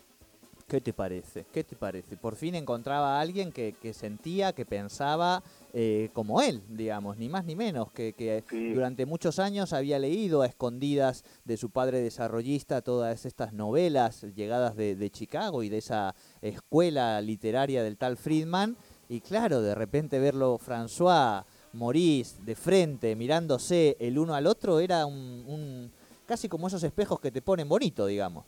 ¿Qué 0.68 0.82
te 0.82 0.92
parece? 0.92 1.46
¿Qué 1.54 1.64
te 1.64 1.78
parece? 1.78 2.18
Por 2.18 2.36
fin 2.36 2.54
encontraba 2.54 3.18
a 3.18 3.22
alguien 3.22 3.54
que, 3.54 3.74
que 3.82 3.94
sentía, 3.94 4.52
que 4.52 4.66
pensaba 4.66 5.42
eh, 5.74 6.10
como 6.12 6.42
él, 6.42 6.62
digamos, 6.68 7.16
ni 7.16 7.30
más 7.30 7.46
ni 7.46 7.56
menos, 7.56 7.90
que, 7.94 8.12
que 8.12 8.44
Sí. 8.50 8.74
durante 8.74 9.06
muchos 9.06 9.40
años 9.40 9.72
había 9.72 9.98
leído 9.98 10.42
a 10.42 10.46
escondidas 10.46 11.24
de 11.46 11.56
su 11.56 11.70
padre 11.70 12.02
desarrollista 12.02 12.82
todas 12.82 13.26
estas 13.26 13.54
novelas 13.54 14.24
llegadas 14.36 14.76
de, 14.76 14.98
de 14.98 15.10
Chicago 15.10 15.64
y 15.64 15.70
de 15.70 15.78
esa 15.78 16.16
escuela 16.42 17.22
literaria 17.22 17.82
del 17.82 17.96
tal 17.98 18.18
Friedman. 18.18 18.76
Y 19.08 19.22
claro, 19.22 19.62
de 19.62 19.74
repente 19.74 20.20
verlo 20.20 20.58
François, 20.58 21.46
Maurice, 21.72 22.42
de 22.44 22.56
frente, 22.56 23.16
mirándose 23.16 23.96
el 24.02 24.20
uno 24.20 24.36
al 24.36 24.46
otro, 24.48 24.82
era 24.82 25.06
un, 25.06 25.46
un- 25.48 25.92
casi 26.26 26.50
como 26.50 26.68
esos 26.68 26.84
espejos 26.84 27.22
que 27.22 27.32
te 27.32 27.42
ponen 27.42 27.70
bonito, 27.70 28.06
digamos. 28.06 28.44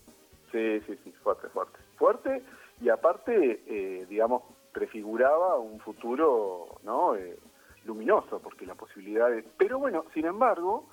Sí, 0.52 0.82
sí, 0.86 1.00
sí, 1.06 1.14
fuerte, 1.24 1.48
fuerte. 1.48 1.79
Fuerte 2.00 2.42
y 2.82 2.90
aparte, 2.90 3.62
eh, 3.68 4.06
digamos, 4.10 4.44
prefiguraba 4.72 5.58
un 5.60 5.80
futuro, 5.82 6.80
¿no? 6.84 7.16
Eh, 7.16 7.38
luminoso, 7.84 8.40
porque 8.40 8.66
la 8.66 8.76
posibilidad 8.76 9.30
de... 9.30 9.44
Pero 9.58 9.80
bueno, 9.80 10.06
sin 10.14 10.26
embargo, 10.26 10.86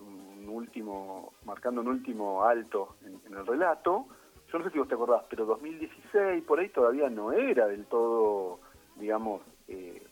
un 0.00 0.48
último, 0.48 1.32
marcando 1.44 1.80
un 1.80 1.88
último 1.88 2.44
alto 2.44 2.96
en, 3.04 3.20
en 3.26 3.38
el 3.38 3.46
relato, 3.46 4.06
yo 4.52 4.58
no 4.58 4.64
sé 4.64 4.70
si 4.70 4.78
vos 4.78 4.88
te 4.88 4.94
acordás, 4.94 5.24
pero 5.30 5.46
2016 5.46 6.44
por 6.44 6.58
ahí 6.60 6.68
todavía 6.68 7.08
no 7.08 7.32
era 7.32 7.66
del 7.66 7.86
todo, 7.86 8.60
digamos, 8.96 9.42
eh, 9.66 10.02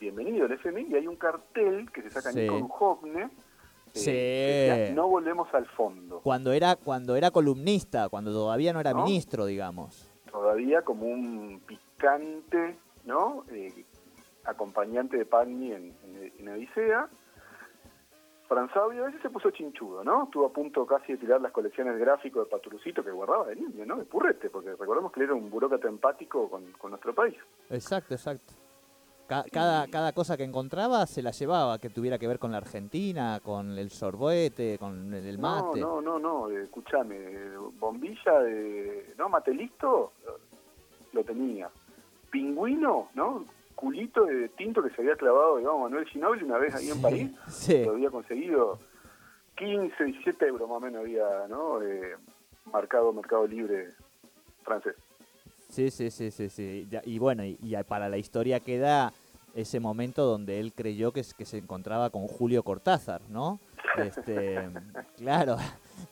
bienvenido 0.00 0.46
el 0.46 0.52
FMI 0.52 0.86
y 0.88 0.94
hay 0.94 1.06
un 1.06 1.16
cartel 1.16 1.90
que 1.92 2.02
se 2.02 2.10
saca 2.10 2.32
Sí. 2.32 2.40
Nico 2.40 2.58
Duhovne, 2.58 3.22
eh, 3.24 3.30
Sí. 3.96 4.12
decía, 4.12 4.94
no 4.94 5.08
volvemos 5.08 5.52
al 5.54 5.66
fondo. 5.66 6.20
Cuando 6.22 6.52
era, 6.52 6.76
cuando 6.76 7.16
era 7.16 7.30
columnista, 7.30 8.08
cuando 8.08 8.32
todavía 8.32 8.72
no 8.72 8.80
era 8.80 8.92
¿No? 8.92 9.04
ministro, 9.04 9.46
digamos. 9.46 10.08
todavía 10.30 10.82
como 10.82 11.06
un 11.06 11.60
picante, 11.66 12.76
¿no? 13.04 13.44
Eh, 13.50 13.84
acompañante 14.44 15.16
de 15.16 15.24
Pagni 15.26 15.72
en, 15.72 15.94
en, 16.04 16.32
en 16.38 16.48
Odisea. 16.48 17.08
François 18.48 18.96
a 19.00 19.06
veces 19.06 19.20
se 19.22 19.28
puso 19.30 19.50
chinchudo, 19.50 20.04
¿no? 20.04 20.24
Estuvo 20.24 20.46
a 20.46 20.52
punto 20.52 20.86
casi 20.86 21.12
de 21.14 21.18
tirar 21.18 21.40
las 21.40 21.50
colecciones 21.50 21.98
gráficos 21.98 22.44
de 22.44 22.50
Paturucito 22.50 23.02
que 23.02 23.10
guardaba 23.10 23.48
de 23.48 23.56
niño, 23.56 23.84
¿no? 23.84 23.96
De 23.96 24.04
purrete, 24.04 24.50
porque 24.50 24.70
recordemos 24.70 25.10
que 25.10 25.18
él 25.20 25.24
era 25.26 25.34
un 25.34 25.50
burócrata 25.50 25.88
empático 25.88 26.48
con, 26.48 26.70
con 26.72 26.90
nuestro 26.92 27.12
país. 27.12 27.34
Exacto, 27.70 28.14
exacto. 28.14 28.54
Ca- 29.26 29.44
cada, 29.50 29.88
cada 29.88 30.12
cosa 30.12 30.36
que 30.36 30.44
encontraba 30.44 31.04
se 31.06 31.20
la 31.22 31.32
llevaba, 31.32 31.78
que 31.78 31.90
tuviera 31.90 32.18
que 32.18 32.28
ver 32.28 32.38
con 32.38 32.52
la 32.52 32.58
Argentina, 32.58 33.40
con 33.42 33.76
el 33.76 33.90
sorbete, 33.90 34.78
con 34.78 35.12
el 35.12 35.26
el 35.26 35.40
No, 35.40 35.64
mate. 35.66 35.80
no, 35.80 36.00
no, 36.00 36.18
no, 36.18 36.48
eh, 36.50 36.62
escúchame, 36.62 37.18
bombilla 37.78 38.38
de, 38.40 39.14
¿no? 39.18 39.28
Mate 39.28 39.52
listo, 39.52 40.12
lo 41.12 41.24
tenía. 41.24 41.68
Pingüino, 42.30 43.08
¿no? 43.14 43.44
Culito 43.74 44.24
de 44.24 44.48
tinto 44.50 44.82
que 44.82 44.90
se 44.90 45.02
había 45.02 45.16
clavado, 45.16 45.58
digamos, 45.58 45.82
Manuel 45.82 46.06
Ginóbili 46.06 46.44
una 46.44 46.58
vez 46.58 46.74
ahí 46.74 46.90
en 46.90 47.02
París. 47.02 47.30
Sí. 47.48 47.84
lo 47.84 47.92
había 47.92 48.10
conseguido 48.10 48.78
15, 49.56 50.04
17 50.04 50.46
euros 50.46 50.68
más 50.68 50.78
o 50.78 50.80
menos 50.80 51.00
había 51.00 51.46
¿no? 51.48 51.82
Eh, 51.82 52.16
marcado 52.72 53.12
Mercado 53.12 53.46
Libre 53.46 53.88
francés. 54.62 54.94
Sí, 55.68 55.90
sí, 55.90 56.10
sí, 56.10 56.30
sí, 56.30 56.48
sí. 56.48 56.88
Y 57.04 57.18
bueno, 57.18 57.44
y, 57.44 57.58
y 57.62 57.74
para 57.84 58.08
la 58.08 58.18
historia 58.18 58.60
queda 58.60 59.12
ese 59.56 59.80
momento 59.80 60.26
donde 60.26 60.60
él 60.60 60.72
creyó 60.74 61.12
que, 61.12 61.24
que 61.36 61.46
se 61.46 61.58
encontraba 61.58 62.10
con 62.10 62.28
Julio 62.28 62.62
Cortázar, 62.62 63.22
¿no? 63.30 63.58
Este, 63.96 64.68
claro, 65.16 65.56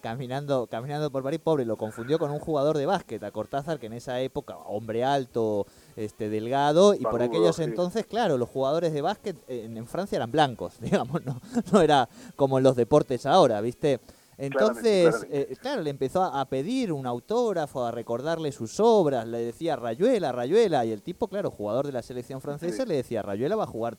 caminando, 0.00 0.66
caminando 0.66 1.10
por 1.10 1.22
París, 1.22 1.40
pobre, 1.44 1.66
lo 1.66 1.76
confundió 1.76 2.18
con 2.18 2.30
un 2.30 2.38
jugador 2.38 2.78
de 2.78 2.86
básquet, 2.86 3.22
a 3.22 3.30
Cortázar, 3.30 3.78
que 3.78 3.86
en 3.86 3.92
esa 3.92 4.18
época, 4.20 4.56
hombre 4.56 5.04
alto, 5.04 5.66
este, 5.94 6.30
delgado, 6.30 6.94
y 6.94 7.00
por 7.00 7.22
aquellos 7.22 7.56
sí. 7.56 7.64
entonces, 7.64 8.06
claro, 8.06 8.38
los 8.38 8.48
jugadores 8.48 8.94
de 8.94 9.02
básquet 9.02 9.36
en, 9.46 9.76
en 9.76 9.86
Francia 9.86 10.16
eran 10.16 10.32
blancos, 10.32 10.74
digamos, 10.80 11.22
no, 11.24 11.40
no 11.70 11.80
era 11.82 12.08
como 12.36 12.56
en 12.56 12.64
los 12.64 12.76
deportes 12.76 13.26
ahora, 13.26 13.60
¿viste? 13.60 14.00
Entonces, 14.38 15.08
claramente. 15.14 15.52
eh, 15.52 15.56
claro, 15.56 15.82
le 15.82 15.90
empezó 15.90 16.22
a 16.24 16.44
pedir 16.48 16.92
un 16.92 17.06
autógrafo, 17.06 17.84
a 17.84 17.90
recordarle 17.90 18.52
sus 18.52 18.80
obras, 18.80 19.26
le 19.26 19.38
decía 19.38 19.76
Rayuela, 19.76 20.32
Rayuela, 20.32 20.84
y 20.84 20.92
el 20.92 21.02
tipo, 21.02 21.28
claro, 21.28 21.50
jugador 21.50 21.86
de 21.86 21.92
la 21.92 22.02
selección 22.02 22.40
francesa, 22.40 22.82
Sí. 22.84 22.88
le 22.88 22.96
decía, 22.96 23.22
Rayuela 23.22 23.56
va 23.56 23.64
a 23.64 23.68
jugar 23.68 23.98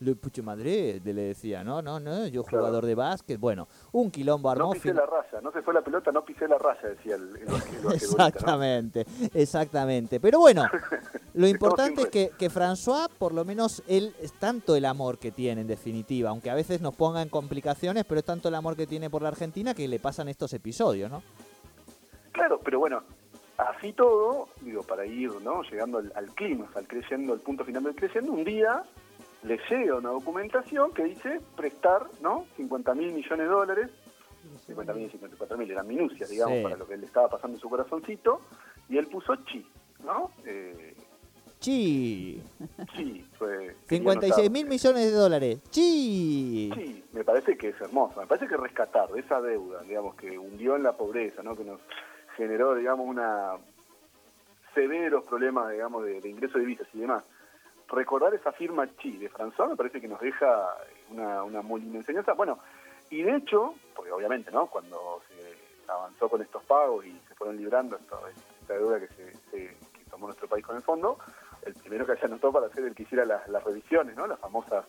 Le 0.00 0.14
Puche 0.14 0.42
Madrid, 0.42 1.00
le 1.04 1.12
decía, 1.12 1.64
no, 1.64 1.82
no, 1.82 1.98
no, 1.98 2.26
yo 2.28 2.44
Claro. 2.44 2.64
jugador 2.64 2.86
de 2.86 2.94
básquet, 2.94 3.38
bueno, 3.40 3.66
un 3.90 4.12
quilombo 4.12 4.48
armó. 4.48 4.66
No 4.66 4.70
pisé 4.72 4.94
la 4.94 5.04
raya, 5.04 5.40
no 5.42 5.50
se 5.50 5.60
fue 5.62 5.74
la 5.74 5.82
pelota, 5.82 6.12
no 6.12 6.24
pisé 6.24 6.46
la 6.46 6.56
raya, 6.56 6.88
decía 6.90 7.16
el, 7.16 7.30
el, 7.30 7.36
el 7.42 7.46
basquetbolista, 7.46 7.88
¿no? 7.88 7.94
Exactamente, 7.94 9.06
exactamente. 9.34 10.20
Pero 10.20 10.38
bueno, 10.38 10.66
lo 11.34 11.48
importante 11.48 12.02
es 12.02 12.08
que, 12.10 12.30
que 12.38 12.48
François, 12.48 13.08
por 13.18 13.34
lo 13.34 13.44
menos, 13.44 13.82
él 13.88 14.14
es 14.20 14.32
tanto 14.34 14.76
el 14.76 14.84
amor 14.84 15.18
que 15.18 15.32
tiene, 15.32 15.62
en 15.62 15.66
definitiva, 15.66 16.30
aunque 16.30 16.50
a 16.50 16.54
veces 16.54 16.80
nos 16.80 16.94
ponga 16.94 17.20
en 17.20 17.28
complicaciones, 17.28 18.04
pero 18.04 18.20
es 18.20 18.24
tanto 18.24 18.48
el 18.48 18.54
amor 18.54 18.76
que 18.76 18.86
tiene 18.86 19.10
por 19.10 19.22
la 19.22 19.28
Argentina 19.30 19.74
que 19.74 19.88
le 19.88 19.98
pasan 19.98 20.28
estos 20.28 20.52
episodios, 20.52 21.10
¿no? 21.10 21.22
Claro, 22.30 22.60
pero 22.64 22.78
bueno, 22.78 23.02
así 23.56 23.92
todo, 23.94 24.46
digo, 24.60 24.84
para 24.84 25.04
ir 25.04 25.32
¿no? 25.42 25.62
llegando 25.62 25.98
al, 25.98 26.12
al 26.14 26.26
clímax, 26.36 26.76
al 26.76 26.86
creyendo, 26.86 27.32
al 27.32 27.40
punto 27.40 27.64
final 27.64 27.82
del 27.82 27.96
creyendo, 27.96 28.30
un 28.32 28.44
día 28.44 28.84
le 29.42 29.58
llega 29.70 29.96
una 29.96 30.10
documentación 30.10 30.92
que 30.92 31.04
dice 31.04 31.40
prestar 31.56 32.06
¿no? 32.20 32.46
50 32.56 32.94
mil 32.94 33.12
millones 33.12 33.38
de 33.46 33.52
dólares, 33.52 33.90
50 34.66 34.92
mil 34.94 35.06
y 35.06 35.10
54 35.10 35.56
mil, 35.58 35.70
eran 35.70 35.86
minucias, 35.86 36.28
digamos, 36.30 36.56
Sí. 36.58 36.62
para 36.62 36.76
lo 36.76 36.86
que 36.86 36.96
le 36.96 37.06
estaba 37.06 37.28
pasando 37.28 37.56
en 37.56 37.60
su 37.60 37.68
corazoncito, 37.68 38.40
y 38.88 38.96
él 38.98 39.06
puso 39.06 39.34
chi, 39.44 39.66
¿no? 40.04 40.30
Eh, 40.44 40.94
¡Chi! 41.60 42.40
chi, 42.94 43.26
fue... 43.36 43.74
56 43.88 44.48
mil 44.50 44.66
millones 44.66 45.06
de 45.06 45.10
dólares. 45.10 45.60
¡Chi! 45.70 46.70
Sí, 46.74 47.04
me 47.12 47.24
parece 47.24 47.56
que 47.58 47.70
es 47.70 47.80
hermoso. 47.80 48.20
Me 48.20 48.26
parece 48.28 48.46
que 48.46 48.56
rescatar 48.56 49.08
de 49.10 49.20
esa 49.20 49.40
deuda, 49.40 49.82
digamos, 49.82 50.14
que 50.14 50.38
hundió 50.38 50.76
en 50.76 50.84
la 50.84 50.92
pobreza, 50.92 51.42
¿no? 51.42 51.56
Que 51.56 51.64
nos 51.64 51.80
generó, 52.36 52.76
digamos, 52.76 53.06
una 53.08 53.54
severos 54.74 55.24
problemas, 55.24 55.72
digamos, 55.72 56.04
de, 56.04 56.20
de 56.20 56.28
ingreso 56.28 56.58
de 56.58 56.64
divisas 56.64 56.86
y 56.94 57.00
demás. 57.00 57.24
Recordar 57.90 58.34
esa 58.34 58.52
firma 58.52 58.86
Chi 58.98 59.16
de 59.16 59.30
François 59.30 59.68
me 59.68 59.76
parece 59.76 60.00
que 60.00 60.08
nos 60.08 60.20
deja 60.20 60.74
una, 61.10 61.42
una 61.42 61.62
muy 61.62 61.80
linda 61.80 61.98
enseñanza. 61.98 62.34
Bueno, 62.34 62.58
y 63.10 63.22
de 63.22 63.36
hecho, 63.36 63.74
porque 63.96 64.12
obviamente, 64.12 64.50
¿no? 64.50 64.66
Cuando 64.66 65.22
se 65.28 65.90
avanzó 65.90 66.28
con 66.28 66.42
estos 66.42 66.62
pagos 66.64 67.06
y 67.06 67.18
se 67.26 67.34
fueron 67.34 67.56
librando 67.56 67.96
esto- 67.96 68.20
esta 68.60 68.74
deuda 68.74 69.00
que, 69.00 69.08
se, 69.50 69.76
tomó 70.10 70.26
nuestro 70.26 70.48
país 70.48 70.64
con 70.64 70.76
el 70.76 70.82
fondo, 70.82 71.18
el 71.62 71.74
primero 71.74 72.06
que 72.06 72.16
se 72.16 72.26
anotó 72.26 72.50
para 72.52 72.66
hacer 72.66 72.84
el 72.84 72.94
que 72.94 73.02
hiciera 73.04 73.24
las, 73.24 73.46
las 73.48 73.62
revisiones, 73.64 74.16
¿no? 74.16 74.26
Las 74.26 74.38
famosas 74.38 74.84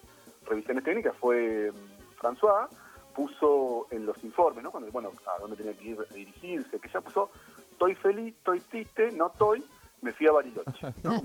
revisiones 0.46 0.84
técnicas 0.84 1.15
fue 1.18 1.72
mm, 1.72 2.20
François, 2.22 2.68
puso 3.15 3.88
en 3.91 4.06
los 4.06 4.22
informes, 4.24 4.63
¿no? 4.63 4.72
Cuando, 4.72 4.91
bueno, 4.91 5.12
a 5.25 5.39
dónde 5.39 5.56
tenía 5.58 5.74
que 5.74 5.84
ir 5.89 5.98
a 6.00 6.13
dirigirse, 6.13 6.79
que 6.79 6.89
ya 6.89 7.01
puso, 7.01 7.32
estoy 7.72 7.96
feliz, 7.96 8.36
estoy 8.36 8.60
triste, 8.62 9.12
no 9.12 9.27
estoy, 9.27 9.63
me 10.01 10.13
fui 10.13 10.27
a 10.27 10.32
Bariloche. 10.32 10.94
¿no? 11.03 11.22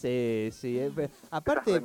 Sí, 0.00 0.50
sí. 0.52 0.80
Aparte, 1.30 1.80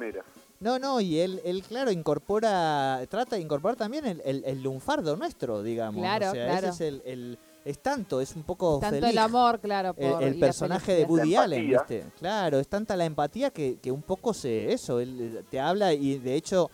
no, 0.60 0.80
no, 0.80 1.00
y 1.02 1.20
él, 1.20 1.42
él, 1.46 1.62
claro, 1.64 1.92
incorpora, 1.92 3.02
trata 3.10 3.36
de 3.36 3.42
incorporar 3.42 3.76
también 3.76 4.06
el, 4.06 4.22
el, 4.26 4.44
el 4.46 4.64
lunfardo 4.64 5.16
nuestro, 5.16 5.62
digamos. 5.62 6.02
Claro, 6.02 6.30
o 6.30 6.34
sea, 6.34 6.46
claro. 6.48 6.68
ese 6.70 6.88
es 6.88 6.94
el, 6.94 7.02
el- 7.06 7.38
es 7.66 7.80
tanto, 7.80 8.22
es 8.22 8.36
un 8.36 8.44
poco 8.44 8.78
Tanto 8.80 8.98
feliz. 8.98 9.10
el 9.10 9.18
amor, 9.18 9.60
claro, 9.60 9.96
por, 9.96 10.22
el, 10.22 10.28
el 10.30 10.36
y 10.36 10.40
la 10.40 10.46
personaje 10.46 10.94
de. 10.94 11.06
Woody 11.06 11.36
Allen. 11.36 11.68
¿viste? 11.68 12.06
Claro, 12.20 12.60
es 12.60 12.68
tanta 12.68 12.96
la 12.96 13.06
empatía 13.06 13.50
que, 13.50 13.80
que 13.82 13.92
un 13.92 14.04
poco 14.04 14.36
se 14.36 14.72
eso, 14.72 15.00
él 15.00 15.36
eh, 15.40 15.44
te 15.50 15.60
habla 15.60 15.92
y 15.92 16.20
de 16.20 16.36
hecho, 16.36 16.70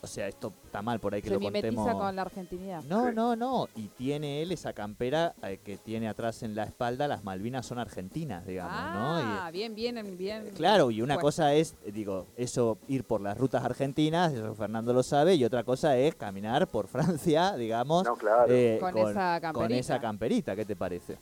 o 0.00 0.06
sea, 0.06 0.28
esto 0.28 0.52
está 0.64 0.80
mal 0.82 1.00
por 1.00 1.14
ahí 1.14 1.20
que 1.22 1.28
Se 1.28 1.34
lo 1.34 1.40
contemos. 1.40 1.92
con 1.96 2.14
la 2.16 2.22
argentinidad. 2.22 2.82
No, 2.84 3.10
no, 3.12 3.34
no, 3.36 3.68
y 3.74 3.88
tiene 3.88 4.42
él 4.42 4.52
esa 4.52 4.72
campera 4.72 5.34
eh, 5.42 5.58
que 5.64 5.76
tiene 5.76 6.08
atrás 6.08 6.42
en 6.42 6.54
la 6.54 6.64
espalda, 6.64 7.08
las 7.08 7.24
Malvinas 7.24 7.66
son 7.66 7.78
argentinas, 7.78 8.46
digamos, 8.46 8.94
¿no? 8.94 9.20
Y- 9.20 9.24
ah, 9.24 9.50
bien, 9.52 9.74
bien, 9.74 10.16
bien. 10.16 10.50
Claro, 10.54 10.90
y 10.90 11.02
una 11.02 11.14
Bueno. 11.14 11.26
cosa 11.26 11.52
es, 11.54 11.74
digo, 11.92 12.26
eso 12.36 12.78
ir 12.88 13.04
por 13.04 13.20
las 13.20 13.36
rutas 13.36 13.64
argentinas, 13.64 14.32
eso 14.32 14.54
Fernando 14.54 14.92
lo 14.92 15.02
sabe, 15.02 15.34
y 15.34 15.44
otra 15.44 15.64
cosa 15.64 15.96
es 15.96 16.14
caminar 16.14 16.66
por 16.68 16.86
Francia, 17.20 17.56
digamos, 17.56 18.04
No, 18.04 18.16
claro. 18.16 18.46
eh, 18.52 18.78
Con 18.80 18.92
con, 18.92 19.10
esa 19.10 19.40
con 19.40 19.52
camperita. 19.52 19.80
esa 19.80 20.00
camperita, 20.00 20.56
¿qué 20.56 20.64
te 20.64 20.76
parece? 20.76 21.18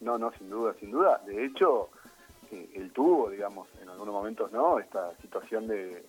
No, 0.00 0.18
no, 0.18 0.30
sin 0.38 0.50
duda, 0.50 0.74
sin 0.78 0.90
duda. 0.90 1.22
De 1.26 1.46
hecho, 1.46 1.88
eh, 2.52 2.70
él 2.74 2.92
tuvo, 2.92 3.30
digamos, 3.30 3.68
en 3.80 3.88
algunos 3.88 4.12
momentos, 4.12 4.52
¿no? 4.52 4.78
Esta 4.78 5.16
situación 5.22 5.66
de 5.66 6.04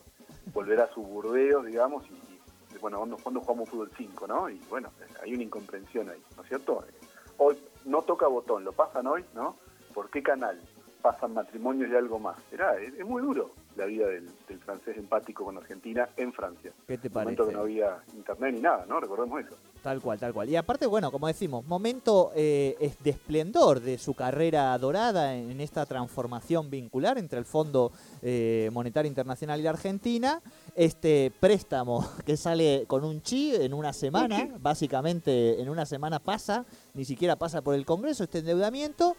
volver 0.53 0.79
a 0.81 0.87
su 0.87 1.01
Burdeos, 1.01 1.65
digamos, 1.65 2.03
y, 2.09 2.75
y, 2.75 2.77
bueno, 2.79 2.97
¿cuándo, 2.99 3.17
cuándo 3.17 3.41
jugamos 3.41 3.69
fútbol 3.69 3.91
5, 3.97 4.27
no? 4.27 4.49
Y 4.49 4.59
bueno, 4.69 4.89
hay 5.23 5.33
una 5.33 5.43
incomprensión 5.43 6.09
ahí, 6.09 6.21
¿no 6.35 6.43
es 6.43 6.47
cierto? 6.49 6.83
Eh, 6.87 6.93
Hoy 7.37 7.57
no 7.83 8.01
toca 8.03 8.27
botón, 8.27 8.63
lo 8.63 8.71
pasan 8.71 9.07
hoy, 9.07 9.25
¿no? 9.33 9.57
¿Por 9.93 10.09
qué 10.09 10.23
canal? 10.23 10.57
Pasan 11.01 11.33
matrimonios 11.33 11.89
y 11.91 11.95
algo 11.95 12.17
más. 12.17 12.37
Era, 12.51 12.79
es, 12.79 12.93
es 12.93 13.05
muy 13.05 13.21
duro, 13.21 13.51
la 13.75 13.85
vida 13.85 14.07
del, 14.07 14.29
del 14.47 14.59
francés 14.59 14.95
empático 14.97 15.43
con 15.43 15.57
Argentina 15.57 16.07
en 16.15 16.31
Francia. 16.31 16.71
¿Qué 16.87 16.97
te 16.97 17.09
Un 17.09 17.13
momento 17.13 17.43
parece? 17.43 17.51
que 17.51 17.57
no 17.57 17.63
había 17.63 17.97
internet 18.15 18.53
ni 18.55 18.61
nada, 18.61 18.85
¿no? 18.87 19.01
Recordemos 19.01 19.41
eso. 19.45 19.57
Tal 19.85 20.01
cual, 20.01 20.17
tal 20.17 20.33
cual. 20.33 20.49
Y 20.49 20.55
aparte, 20.55 20.87
bueno, 20.87 21.11
como 21.11 21.27
decimos, 21.27 21.63
momento 21.67 22.31
eh, 22.35 22.75
es 22.79 22.97
de 23.03 23.11
esplendor 23.11 23.79
de 23.79 23.99
su 23.99 24.15
carrera 24.15 24.75
dorada 24.79 25.35
en, 25.35 25.51
en 25.51 25.61
esta 25.61 25.85
transformación 25.85 26.71
vincular 26.71 27.19
entre 27.19 27.37
el 27.37 27.45
Fondo 27.45 27.91
eh, 28.23 28.71
Monetario 28.73 29.07
Internacional 29.07 29.59
y 29.59 29.63
la 29.63 29.69
Argentina. 29.69 30.41
Este 30.75 31.31
préstamo 31.39 32.03
que 32.25 32.35
sale 32.35 32.85
con 32.87 33.03
un 33.03 33.21
chi 33.21 33.53
en 33.53 33.75
una 33.75 33.93
semana, 33.93 34.49
básicamente 34.59 35.61
en 35.61 35.69
una 35.69 35.85
semana 35.85 36.17
pasa, 36.17 36.65
ni 36.95 37.05
siquiera 37.05 37.35
pasa 37.35 37.61
por 37.61 37.75
el 37.75 37.85
Congreso 37.85 38.23
este 38.23 38.39
endeudamiento, 38.39 39.15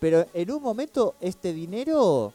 pero 0.00 0.24
en 0.32 0.50
un 0.50 0.62
momento 0.62 1.16
este 1.20 1.52
dinero 1.52 2.32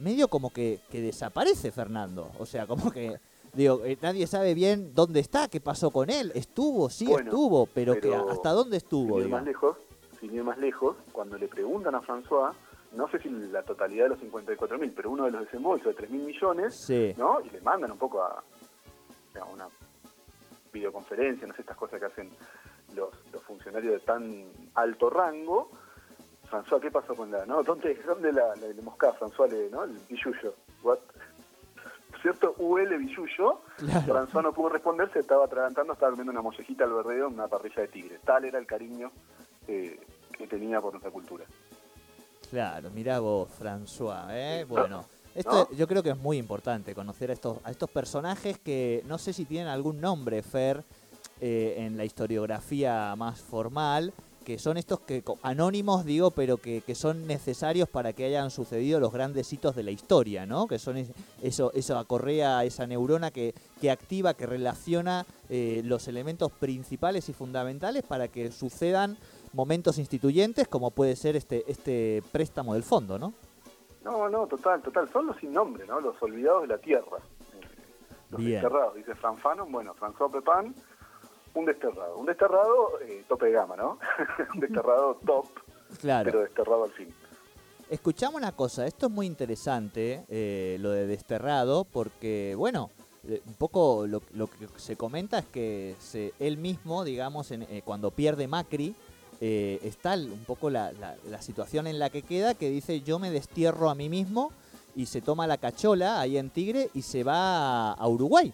medio 0.00 0.28
como 0.28 0.50
que, 0.50 0.80
que 0.90 1.00
desaparece, 1.00 1.72
Fernando. 1.72 2.30
O 2.38 2.44
sea, 2.44 2.66
como 2.66 2.90
que... 2.90 3.18
Digo, 3.56 3.82
eh, 3.84 3.96
nadie 4.02 4.26
sabe 4.26 4.52
bien 4.52 4.94
dónde 4.94 5.20
está, 5.20 5.48
qué 5.48 5.60
pasó 5.60 5.90
con 5.90 6.10
él. 6.10 6.30
Estuvo, 6.34 6.90
sí 6.90 7.06
Bueno, 7.06 7.30
estuvo, 7.30 7.66
pero, 7.66 7.98
que 7.98 8.14
hasta 8.14 8.50
dónde 8.50 8.76
estuvo, 8.76 9.16
sin 9.16 9.24
ir 9.24 9.30
más 9.30 9.44
lejos, 9.44 9.76
sin 10.20 10.34
ir 10.34 10.44
más 10.44 10.58
lejos, 10.58 10.96
cuando 11.10 11.38
le 11.38 11.48
preguntan 11.48 11.94
a 11.94 12.02
François, 12.02 12.52
no 12.92 13.08
sé 13.08 13.18
si 13.18 13.30
la 13.30 13.62
totalidad 13.62 14.04
de 14.04 14.08
los 14.10 14.20
54 14.20 14.78
mil, 14.78 14.92
pero 14.92 15.10
uno 15.10 15.24
de 15.24 15.30
los 15.30 15.40
desembolsos 15.46 15.86
de 15.86 15.94
3 15.94 16.10
mil 16.10 16.22
millones, 16.24 16.74
Sí, 16.76 17.14
¿no? 17.16 17.40
Y 17.40 17.48
le 17.48 17.62
mandan 17.62 17.92
un 17.92 17.98
poco 17.98 18.22
a, 18.22 18.44
a 19.40 19.44
una 19.46 19.68
videoconferencia, 20.70 21.46
no 21.46 21.54
sé, 21.54 21.62
estas 21.62 21.78
cosas 21.78 21.98
que 21.98 22.06
hacen 22.06 22.30
los, 22.94 23.08
los 23.32 23.42
funcionarios 23.42 23.94
de 23.94 24.00
tan 24.00 24.44
alto 24.74 25.08
rango. 25.08 25.70
François, 26.50 26.78
¿qué 26.80 26.90
pasó 26.90 27.14
con 27.14 27.30
la, 27.30 27.46
no? 27.46 27.62
¿Dónde, 27.62 27.94
dónde 28.06 28.32
la, 28.32 28.54
la, 28.54 28.68
le 28.68 28.82
moscá, 28.82 29.14
François, 29.18 29.48
le, 29.50 29.70
¿no? 29.70 29.84
El 29.84 29.98
billuyo. 30.08 30.54
What? 30.82 30.98
¿Cierto? 32.26 32.56
UL 32.58 32.98
billuyo. 32.98 33.60
claro. 33.76 34.26
François 34.26 34.42
no 34.42 34.52
pudo 34.52 34.70
responder, 34.70 35.08
se 35.12 35.20
estaba 35.20 35.44
atragantando, 35.44 35.92
estaba 35.92 36.10
comiendo 36.10 36.32
una 36.32 36.42
mollejita 36.42 36.82
al 36.82 36.92
verdeo 36.92 37.28
en 37.28 37.34
una 37.34 37.46
parrilla 37.46 37.82
de 37.82 37.86
tigre. 37.86 38.18
Tal 38.24 38.44
era 38.44 38.58
el 38.58 38.66
cariño 38.66 39.12
eh, 39.68 40.00
que 40.36 40.48
tenía 40.48 40.80
por 40.80 40.92
nuestra 40.92 41.12
cultura. 41.12 41.44
Claro, 42.50 42.90
mirá 42.90 43.20
vos, 43.20 43.48
François, 43.60 44.26
¿eh? 44.30 44.66
Bueno, 44.68 45.04
esto 45.36 45.68
yo 45.76 45.86
creo 45.86 46.02
que 46.02 46.10
es 46.10 46.18
muy 46.18 46.36
importante 46.36 46.96
conocer 46.96 47.30
a 47.30 47.34
estos, 47.34 47.58
a 47.62 47.70
estos 47.70 47.88
personajes 47.90 48.58
que 48.58 49.04
no 49.06 49.18
sé 49.18 49.32
si 49.32 49.44
tienen 49.44 49.68
algún 49.68 50.00
nombre, 50.00 50.42
Fer, 50.42 50.82
eh, 51.40 51.74
en 51.78 51.96
la 51.96 52.04
historiografía 52.04 53.14
más 53.16 53.40
formal, 53.40 54.12
que 54.46 54.60
son 54.60 54.76
estos 54.76 55.00
que 55.00 55.24
anónimos, 55.42 56.04
digo, 56.04 56.30
pero 56.30 56.56
que, 56.58 56.80
que 56.80 56.94
son 56.94 57.26
necesarios 57.26 57.88
para 57.88 58.12
que 58.12 58.24
hayan 58.26 58.52
sucedido 58.52 59.00
los 59.00 59.12
grandes 59.12 59.52
hitos 59.52 59.74
de 59.74 59.82
la 59.82 59.90
historia, 59.90 60.46
¿no? 60.46 60.68
Que 60.68 60.78
son 60.78 60.96
es- 60.98 61.10
eso, 61.42 61.72
esa 61.74 62.04
correa, 62.04 62.62
esa 62.62 62.86
neurona 62.86 63.32
que, 63.32 63.54
que 63.80 63.90
activa, 63.90 64.34
que 64.34 64.46
relaciona 64.46 65.26
eh, 65.48 65.82
los 65.84 66.06
elementos 66.06 66.52
principales 66.52 67.28
y 67.28 67.32
fundamentales 67.32 68.04
para 68.04 68.28
que 68.28 68.52
sucedan 68.52 69.16
momentos 69.52 69.98
instituyentes 69.98 70.68
como 70.68 70.92
puede 70.92 71.16
ser 71.16 71.34
este 71.34 71.64
este 71.66 72.22
préstamo 72.30 72.74
del 72.74 72.84
fondo, 72.84 73.18
¿no? 73.18 73.34
No, 74.04 74.28
no, 74.28 74.46
total, 74.46 74.80
total. 74.80 75.10
Son 75.12 75.26
los 75.26 75.36
sin 75.38 75.52
nombre, 75.52 75.84
¿no? 75.88 76.00
Los 76.00 76.22
olvidados 76.22 76.62
de 76.62 76.68
la 76.68 76.78
tierra. 76.78 77.18
Eh, 77.52 77.60
Los 78.30 78.40
Bien. 78.40 78.60
desterrados. 78.62 78.94
Dice 78.94 79.16
Fran 79.16 79.38
Fanon, 79.38 79.72
bueno, 79.72 79.92
François 79.98 80.30
Pepin, 80.30 80.72
un 81.56 81.64
desterrado. 81.66 82.16
Un 82.18 82.26
desterrado 82.26 83.00
eh, 83.02 83.24
tope 83.28 83.46
de 83.46 83.52
gama, 83.52 83.76
¿no? 83.76 83.98
un 84.54 84.60
desterrado 84.60 85.18
top, 85.26 85.46
Claro. 86.00 86.24
pero 86.30 86.40
desterrado 86.42 86.84
al 86.84 86.92
fin. 86.92 87.12
Escuchamos 87.88 88.36
una 88.40 88.52
cosa, 88.52 88.86
esto 88.86 89.06
es 89.06 89.12
muy 89.12 89.26
interesante, 89.26 90.24
eh, 90.28 90.76
lo 90.80 90.90
de 90.90 91.06
desterrado, 91.06 91.84
porque, 91.84 92.54
bueno, 92.56 92.90
eh, 93.28 93.40
un 93.46 93.54
poco 93.54 94.06
lo, 94.08 94.22
lo 94.34 94.48
que 94.48 94.66
se 94.76 94.96
comenta 94.96 95.38
es 95.38 95.46
que 95.46 95.94
se, 96.00 96.32
él 96.40 96.56
mismo, 96.58 97.04
digamos, 97.04 97.50
en- 97.52 97.62
eh, 97.62 97.82
cuando 97.84 98.10
pierde 98.10 98.48
Macri, 98.48 98.94
eh, 99.40 99.78
está 99.82 100.14
un 100.14 100.44
poco 100.46 100.68
la, 100.70 100.90
la- 100.92 101.14
la 101.30 101.40
situación 101.42 101.86
en 101.86 101.98
la 102.00 102.10
que 102.10 102.22
queda, 102.22 102.54
que 102.54 102.70
dice 102.70 103.02
yo 103.02 103.18
me 103.20 103.30
destierro 103.30 103.88
a 103.90 103.94
mí 103.94 104.08
mismo 104.08 104.50
y 104.96 105.06
se 105.06 105.20
toma 105.20 105.46
la 105.46 105.58
cachola 105.58 106.20
ahí 106.20 106.38
en 106.38 106.50
Tigre 106.50 106.88
y 106.94 107.02
se 107.02 107.22
va 107.22 107.90
a, 107.90 107.92
a 107.92 108.08
Uruguay. 108.08 108.52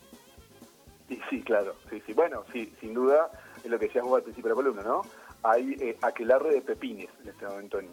Y 1.13 1.21
sí, 1.29 1.43
claro, 1.43 1.75
sí, 1.91 2.03
sí. 2.07 2.15
Bueno, 2.15 2.43
sí, 2.53 2.73
sin 2.81 2.95
duda, 2.95 3.31
es 3.63 3.71
lo 3.71 3.79
que 3.79 3.87
decías 3.87 4.03
vos 4.03 4.17
al 4.17 4.23
principio 4.23 4.49
de 4.49 4.55
la 4.55 4.63
columna, 4.63 4.83
¿no? 4.83 5.03
Hay 5.43 5.77
eh, 5.79 5.99
aquelarre 6.01 6.55
de 6.55 6.63
pepines 6.63 7.11
en 7.23 7.29
este 7.29 7.47
momento 7.47 7.81
en, 7.81 7.89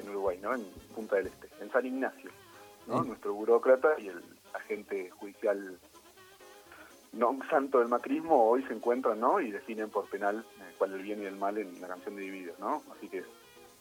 en 0.00 0.10
Uruguay, 0.10 0.38
¿no? 0.42 0.54
En 0.54 0.66
Punta 0.94 1.16
del 1.16 1.28
Este, 1.28 1.48
en 1.62 1.72
San 1.72 1.86
Ignacio, 1.86 2.30
¿no? 2.86 3.02
Sí. 3.02 3.08
Nuestro 3.08 3.32
burócrata 3.32 3.98
y 3.98 4.08
el 4.08 4.22
agente 4.52 5.08
judicial 5.10 5.78
no 7.12 7.38
santo 7.48 7.78
del 7.78 7.88
macrismo 7.88 8.50
hoy 8.50 8.62
se 8.64 8.74
encuentran, 8.74 9.18
¿no? 9.18 9.40
Y 9.40 9.50
definen 9.50 9.88
por 9.88 10.10
penal 10.10 10.44
eh, 10.60 10.74
cuál 10.76 10.90
es 10.90 10.96
el 10.96 11.02
bien 11.04 11.22
y 11.22 11.24
el 11.24 11.36
mal 11.36 11.56
en 11.56 11.80
la 11.80 11.88
canción 11.88 12.16
de 12.16 12.22
Divididos, 12.22 12.58
¿no? 12.58 12.82
Así 12.94 13.08
que 13.08 13.24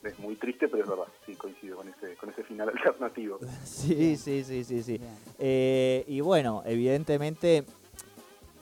es 0.03 0.19
muy 0.19 0.38
triste, 0.38 0.69
pero 0.69 0.83
es 0.83 0.89
verdad, 0.89 1.07
sí, 1.25 1.35
coincido 1.35 1.75
con 1.75 1.89
ese, 1.89 2.15
con 2.15 2.29
ese 2.29 2.43
final 2.43 2.69
alternativo. 2.73 3.39
Sí, 3.65 4.15
sí, 4.15 4.45
sí, 4.45 4.63
sí, 4.63 4.81
sí. 4.81 5.01
Eh, 5.39 6.05
y 6.07 6.21
bueno, 6.21 6.63
evidentemente, 6.65 7.65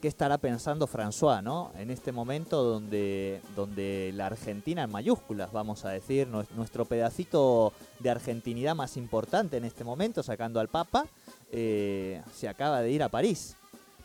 ¿qué 0.06 0.10
estará 0.10 0.38
pensando 0.38 0.86
François, 0.88 1.42
no? 1.42 1.72
En 1.80 1.90
este 1.90 2.12
momento 2.12 2.62
donde, 2.62 3.42
donde 3.56 4.12
la 4.14 4.28
Argentina 4.28 4.84
en 4.84 4.92
mayúsculas, 4.92 5.52
vamos 5.52 5.84
a 5.84 5.90
decir, 5.90 6.28
nues- 6.28 6.48
nuestro 6.52 6.86
pedacito 6.86 7.74
de 7.98 8.12
argentinidad 8.12 8.76
más 8.76 8.98
importante 8.98 9.58
en 9.58 9.66
este 9.66 9.84
momento, 9.84 10.22
sacando 10.22 10.60
al 10.60 10.68
Papa, 10.68 11.08
eh, 11.52 12.22
se 12.36 12.48
acaba 12.48 12.82
de 12.82 12.92
ir 12.92 13.02
a 13.02 13.10
París. 13.10 13.58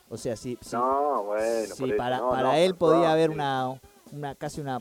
O 0.09 0.17
sea, 0.17 0.37
si, 0.37 0.57
si- 0.63 0.75
No, 0.75 1.23
bueno, 1.25 1.75
si 1.75 1.83
por 1.83 1.89
eso, 1.91 1.99
para, 1.99 2.17
no, 2.17 2.31
para 2.31 2.49
no, 2.49 2.55
él 2.55 2.75
podía 2.77 3.13
haber 3.13 3.29
una, 3.29 3.79
una 4.11 4.35
casi 4.37 4.63
una 4.63 4.81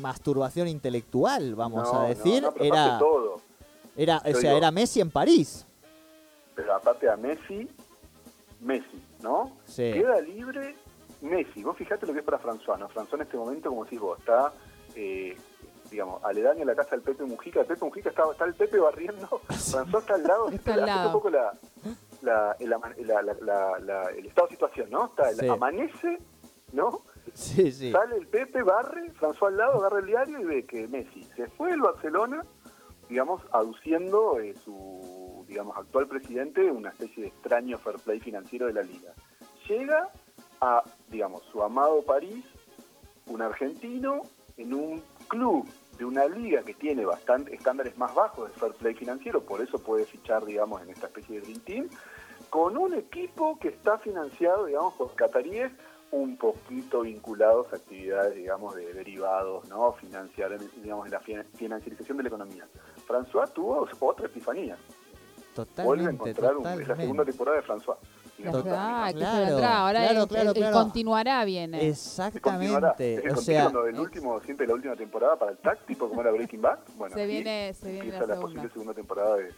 masturbación 0.00 0.66
intelectual, 0.66 1.54
vamos 1.54 1.88
a 1.94 2.02
decir, 2.06 2.44
era, 2.58 2.98
todo. 2.98 3.40
era, 3.96 4.18
o 4.18 4.22
sea, 4.22 4.32
digo- 4.40 4.56
era 4.56 4.72
Messi 4.72 5.00
en 5.00 5.10
París. 5.12 5.64
Pero 6.56 6.74
aparte 6.74 7.08
a 7.08 7.16
Messi, 7.16 7.68
Messi, 8.60 9.00
¿no? 9.24 9.56
Sí. 9.64 9.90
Queda 9.92 10.20
libre 10.20 10.76
Messi. 11.22 11.64
Vos 11.64 11.76
fijate 11.76 12.06
lo 12.06 12.12
que 12.12 12.20
es 12.20 12.24
para 12.24 12.38
François, 12.38 12.78
¿no? 12.78 12.88
François 12.88 13.14
en 13.14 13.22
este 13.22 13.36
momento, 13.36 13.70
como 13.70 13.84
decís 13.84 13.98
vos, 13.98 14.18
está, 14.20 14.52
eh, 14.94 15.36
digamos, 15.90 16.22
aledaño 16.22 16.62
a 16.62 16.66
la 16.66 16.74
casa 16.76 16.90
del 16.90 17.00
Pepe 17.02 17.24
Mujica. 17.24 17.60
El 17.60 17.66
Pepe 17.66 17.84
Mujica 17.84 18.10
está, 18.10 18.22
está 18.30 18.44
el 18.44 18.54
Pepe 18.54 18.78
barriendo. 18.78 19.26
François 19.48 19.98
está 20.00 20.14
al 20.14 20.22
lado. 20.22 20.48
Está 20.50 20.74
al 20.74 20.86
lado. 20.86 21.06
un 21.08 21.12
poco 21.14 21.30
la, 21.30 21.52
la, 22.22 22.56
el, 22.60 22.70
la- 22.70 23.78
la- 23.80 24.10
estado 24.10 24.46
de 24.48 24.52
situación, 24.54 24.90
¿no? 24.90 25.06
Está, 25.06 25.30
el 25.30 25.36
Sí. 25.36 25.48
amanece, 25.48 26.18
¿no? 26.72 27.02
Sí, 27.32 27.72
sí. 27.72 27.90
Sale 27.90 28.16
el 28.16 28.26
Pepe, 28.28 28.62
barre, 28.62 29.10
François 29.14 29.48
al 29.48 29.56
lado, 29.56 29.78
agarra 29.80 29.98
el 30.00 30.06
diario 30.06 30.38
y 30.40 30.44
ve 30.44 30.66
que 30.66 30.86
Messi 30.86 31.24
se 31.34 31.48
fue 31.48 31.70
del 31.70 31.80
Barcelona, 31.80 32.44
digamos, 33.08 33.42
aduciendo 33.52 34.38
eh, 34.40 34.54
su, 34.64 35.23
digamos, 35.46 35.76
actual 35.76 36.06
presidente 36.06 36.70
una 36.70 36.90
especie 36.90 37.22
de 37.24 37.28
extraño 37.28 37.78
fair 37.78 37.96
play 37.96 38.20
financiero 38.20 38.66
de 38.66 38.72
la 38.72 38.82
liga. 38.82 39.12
Llega 39.68 40.10
a, 40.60 40.82
digamos, 41.08 41.42
su 41.52 41.62
amado 41.62 42.02
París, 42.02 42.44
un 43.26 43.42
argentino, 43.42 44.22
en 44.56 44.72
un 44.72 45.02
club 45.28 45.66
de 45.98 46.04
una 46.04 46.26
liga 46.26 46.62
que 46.62 46.74
tiene 46.74 47.04
bastante 47.04 47.54
estándares 47.54 47.96
más 47.98 48.14
bajos 48.14 48.48
de 48.52 48.58
fair 48.58 48.72
play 48.74 48.94
financiero, 48.94 49.42
por 49.42 49.60
eso 49.60 49.78
puede 49.78 50.04
fichar, 50.04 50.44
digamos, 50.44 50.82
en 50.82 50.90
esta 50.90 51.06
especie 51.06 51.40
de 51.40 51.46
Dream 51.46 51.60
Team, 51.60 51.88
con 52.50 52.76
un 52.76 52.94
equipo 52.94 53.58
que 53.58 53.68
está 53.68 53.98
financiado, 53.98 54.66
digamos, 54.66 54.94
por 54.94 55.14
cataríes 55.14 55.72
un 56.10 56.36
poquito 56.36 57.00
vinculados 57.00 57.72
a 57.72 57.76
actividades, 57.76 58.36
digamos, 58.36 58.76
de 58.76 58.92
derivados, 58.92 59.68
¿no? 59.68 59.92
Financiar, 59.94 60.56
digamos, 60.80 61.06
en 61.06 61.12
la 61.12 61.20
finan- 61.20 61.46
financiarización 61.56 62.16
de 62.18 62.22
la 62.22 62.28
economía. 62.28 62.68
François 63.08 63.52
tuvo 63.52 63.88
otra 64.00 64.26
epifanía. 64.26 64.76
Vuelve 65.54 65.72
a 66.06 66.10
Totalmente, 66.12 66.30
encontrar 66.30 66.56
un- 66.56 66.66
es 66.66 66.88
la 66.88 66.96
segunda 66.96 67.24
totalmente. 67.24 67.32
temporada 67.32 67.56
de 67.60 67.62
François. 67.66 67.96
Que 68.36 68.42
claro. 68.42 68.56
Ahora 68.76 69.12
claro, 69.12 70.22
el, 70.22 70.28
claro, 70.28 70.50
el- 70.52 70.62
el 70.64 70.72
continuará 70.72 71.44
viene. 71.44 71.78
Continuará. 72.40 72.90
Exactamente. 72.90 73.14
Es 73.14 73.24
el 73.24 73.30
O 73.32 73.36
sea, 73.36 73.62
continuo 73.64 73.84
del 73.84 74.00
último, 74.00 74.40
siempre 74.40 74.66
la 74.66 74.74
última 74.74 74.96
temporada 74.96 75.36
para 75.38 75.52
el 75.52 75.58
TAC, 75.58 75.86
tipo 75.86 76.08
como 76.08 76.20
era 76.20 76.32
Breaking 76.32 76.60
Bad. 76.60 76.78
Bueno, 76.96 77.14
se 77.14 77.26
viene, 77.26 77.72
se 77.74 77.86
viene 77.92 77.98
empieza 78.06 78.20
la 78.20 78.26
la, 78.26 78.34
segunda. 78.34 78.42
posible 78.46 78.72
segunda 78.72 78.94
temporada 78.94 79.36
de 79.36 79.50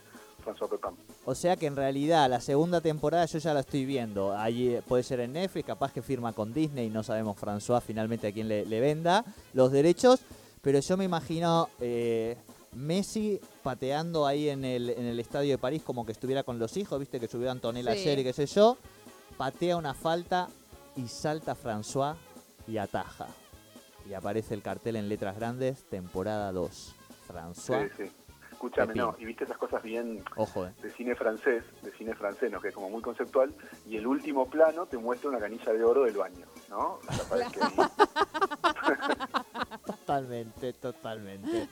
François 0.45 0.69
Pepin. 0.69 0.91
o 1.25 1.35
sea 1.35 1.57
que 1.57 1.67
en 1.67 1.75
realidad 1.75 2.29
la 2.31 2.41
segunda 2.41 2.81
temporada 2.81 3.25
yo 3.25 3.39
ya 3.39 3.55
la 3.55 3.61
estoy 3.61 3.85
viendo. 3.87 4.37
Ahí 4.37 4.75
eh, 4.75 4.83
puede 4.87 5.03
ser 5.03 5.21
en 5.21 5.33
Netflix, 5.33 5.67
capaz 5.67 5.93
que 5.93 6.03
firma 6.03 6.33
con 6.35 6.53
Disney, 6.53 6.89
no 6.91 7.03
sabemos 7.03 7.37
François 7.39 7.81
finalmente 7.81 8.29
a 8.29 8.33
quién 8.33 8.47
le, 8.47 8.65
le 8.67 8.81
venda 8.81 9.25
los 9.55 9.73
derechos. 9.73 10.21
Pero 10.63 10.81
yo 10.81 10.97
me 10.97 11.05
imagino 11.05 11.69
eh, 11.81 12.37
Messi 12.77 13.41
pateando 13.63 14.27
ahí 14.27 14.49
en 14.49 14.65
el, 14.65 14.91
en 14.91 15.07
el 15.07 15.19
estadio 15.19 15.51
de 15.51 15.59
París 15.59 15.83
como 15.85 16.05
que 16.07 16.13
estuviera 16.13 16.43
con 16.43 16.59
los 16.59 16.77
hijos, 16.77 16.99
viste 17.01 17.19
que 17.19 17.27
subió 17.29 17.51
Antonella 17.51 17.93
Sí. 17.93 18.01
ayer 18.01 18.19
y 18.21 18.25
qué 18.25 18.33
sé 18.33 18.47
yo. 18.47 18.77
Patea 19.37 19.77
una 19.77 19.95
falta 19.95 20.49
y 20.95 21.09
salta 21.09 21.55
François 21.57 22.15
y 22.67 22.79
ataja. 22.79 23.27
Y 24.09 24.15
aparece 24.15 24.55
el 24.55 24.63
cartel 24.63 24.97
en 24.97 25.09
letras 25.09 25.37
grandes, 25.37 25.85
temporada 25.91 26.53
2. 26.53 26.71
Sí, 26.73 26.95
François 27.33 27.91
sí. 27.97 28.05
Escúchame, 28.53 28.87
Pepín. 28.95 29.03
no, 29.03 29.15
y 29.19 29.27
viste 29.27 29.45
esas 29.45 29.59
cosas 29.59 29.83
bien 29.83 30.25
Ojo, 30.37 30.65
eh. 30.67 30.73
de 30.81 30.91
cine 30.93 31.15
francés, 31.15 31.63
de 31.83 31.93
cine 31.93 32.15
francés, 32.15 32.51
¿no? 32.51 32.59
que 32.59 32.69
es 32.69 32.75
como 32.75 32.89
muy 32.89 33.03
conceptual, 33.03 33.53
y 33.87 33.99
el 33.99 34.07
último 34.07 34.49
plano 34.49 34.87
te 34.87 34.97
muestra 34.97 35.29
una 35.29 35.39
canilla 35.39 35.73
de 35.75 35.85
oro 35.85 36.05
del 36.05 36.17
baño, 36.17 36.47
¿no? 36.71 36.99
O 36.99 37.37
sea, 37.37 37.91
Totalmente, 40.07 40.73
totalmente. 40.75 41.69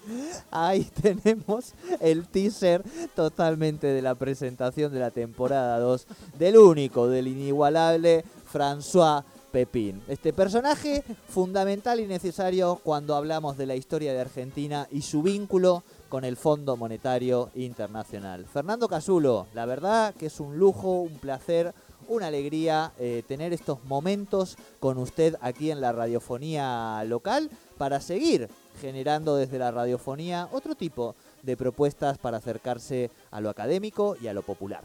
Ahí 0.50 0.82
tenemos 1.02 1.72
el 2.00 2.26
teaser 2.26 2.82
totalmente 3.14 3.86
de 3.86 4.02
la 4.02 4.16
presentación 4.16 4.92
de 4.92 4.98
la 4.98 5.12
temporada 5.12 5.78
2 5.78 6.06
del 6.36 6.58
único, 6.58 7.06
del 7.06 7.28
inigualable 7.28 8.24
François 8.52 9.22
Pepín. 9.52 10.02
Este 10.08 10.32
personaje 10.32 11.04
fundamental 11.28 12.00
y 12.00 12.08
necesario 12.08 12.80
cuando 12.82 13.14
hablamos 13.14 13.56
de 13.56 13.66
la 13.66 13.76
historia 13.76 14.12
de 14.12 14.22
Argentina 14.22 14.88
y 14.90 15.02
su 15.02 15.22
vínculo 15.22 15.84
con 16.08 16.24
el 16.24 16.36
Fondo 16.36 16.76
Monetario 16.76 17.50
Internacional. 17.54 18.46
Fernando 18.46 18.88
Casulo, 18.88 19.46
la 19.54 19.64
verdad 19.64 20.12
que 20.12 20.26
es 20.26 20.40
un 20.40 20.58
lujo, 20.58 21.02
un 21.02 21.18
placer, 21.18 21.72
una 22.08 22.26
alegría 22.26 22.92
eh, 22.98 23.22
tener 23.28 23.52
estos 23.52 23.84
momentos 23.84 24.58
con 24.80 24.98
usted 24.98 25.36
aquí 25.40 25.70
en 25.70 25.80
la 25.80 25.92
radiofonía 25.92 27.02
local 27.04 27.48
para 27.78 28.00
seguir 28.00 28.48
generando 28.80 29.36
desde 29.36 29.58
la 29.58 29.70
radiofonía 29.70 30.48
otro 30.52 30.74
tipo 30.74 31.14
de 31.42 31.56
propuestas 31.56 32.18
para 32.18 32.38
acercarse 32.38 33.10
a 33.30 33.40
lo 33.40 33.50
académico 33.50 34.16
y 34.20 34.28
a 34.28 34.34
lo 34.34 34.42
popular. 34.42 34.82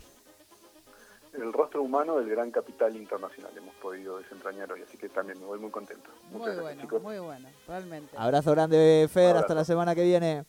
el 1.34 1.54
rostro 1.54 1.82
humano 1.84 2.18
del 2.18 2.30
gran 2.30 2.52
capital 2.52 2.96
internacional 2.96 3.52
hemos 3.56 3.74
podido 3.76 4.18
desentrañar 4.18 4.72
hoy, 4.72 4.82
así 4.82 4.98
que 4.98 5.08
también 5.10 5.40
me 5.40 5.46
voy 5.46 5.60
muy 5.60 5.70
contento. 5.72 6.10
Muy 6.32 6.40
Muchas 6.40 6.56
gracias, 6.56 6.64
bueno, 6.64 6.82
chicos. 6.82 7.02
muy 7.02 7.20
bueno, 7.20 7.50
realmente. 7.68 8.18
Abrazo 8.18 8.52
grande, 8.52 9.08
Fer, 9.12 9.38
hasta 9.38 9.54
la 9.54 9.64
semana 9.64 9.96
que 9.96 10.04
viene. 10.04 10.44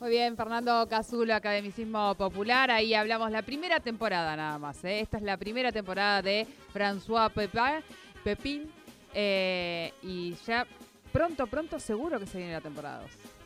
Muy 0.00 0.10
bien, 0.10 0.34
Fernando 0.36 0.86
Cazulo, 0.88 1.34
Academicismo 1.34 2.14
Popular. 2.14 2.70
Ahí 2.70 2.94
hablamos 2.94 3.30
la 3.30 3.42
primera 3.42 3.80
temporada 3.80 4.34
nada 4.34 4.58
más. 4.58 4.82
¿eh? 4.84 5.00
Esta 5.00 5.18
es 5.18 5.22
la 5.22 5.36
primera 5.36 5.72
temporada 5.72 6.22
de 6.22 6.46
François 6.74 7.30
Pepin. 7.30 7.82
Pepín. 8.24 8.72
eh, 9.12 9.92
y 10.02 10.34
ya 10.46 10.66
pronto, 11.12 11.46
pronto 11.46 11.78
seguro 11.78 12.18
que 12.18 12.26
se 12.26 12.38
viene 12.38 12.52
la 12.52 12.60
temporada 12.60 13.02
2. 13.02 13.39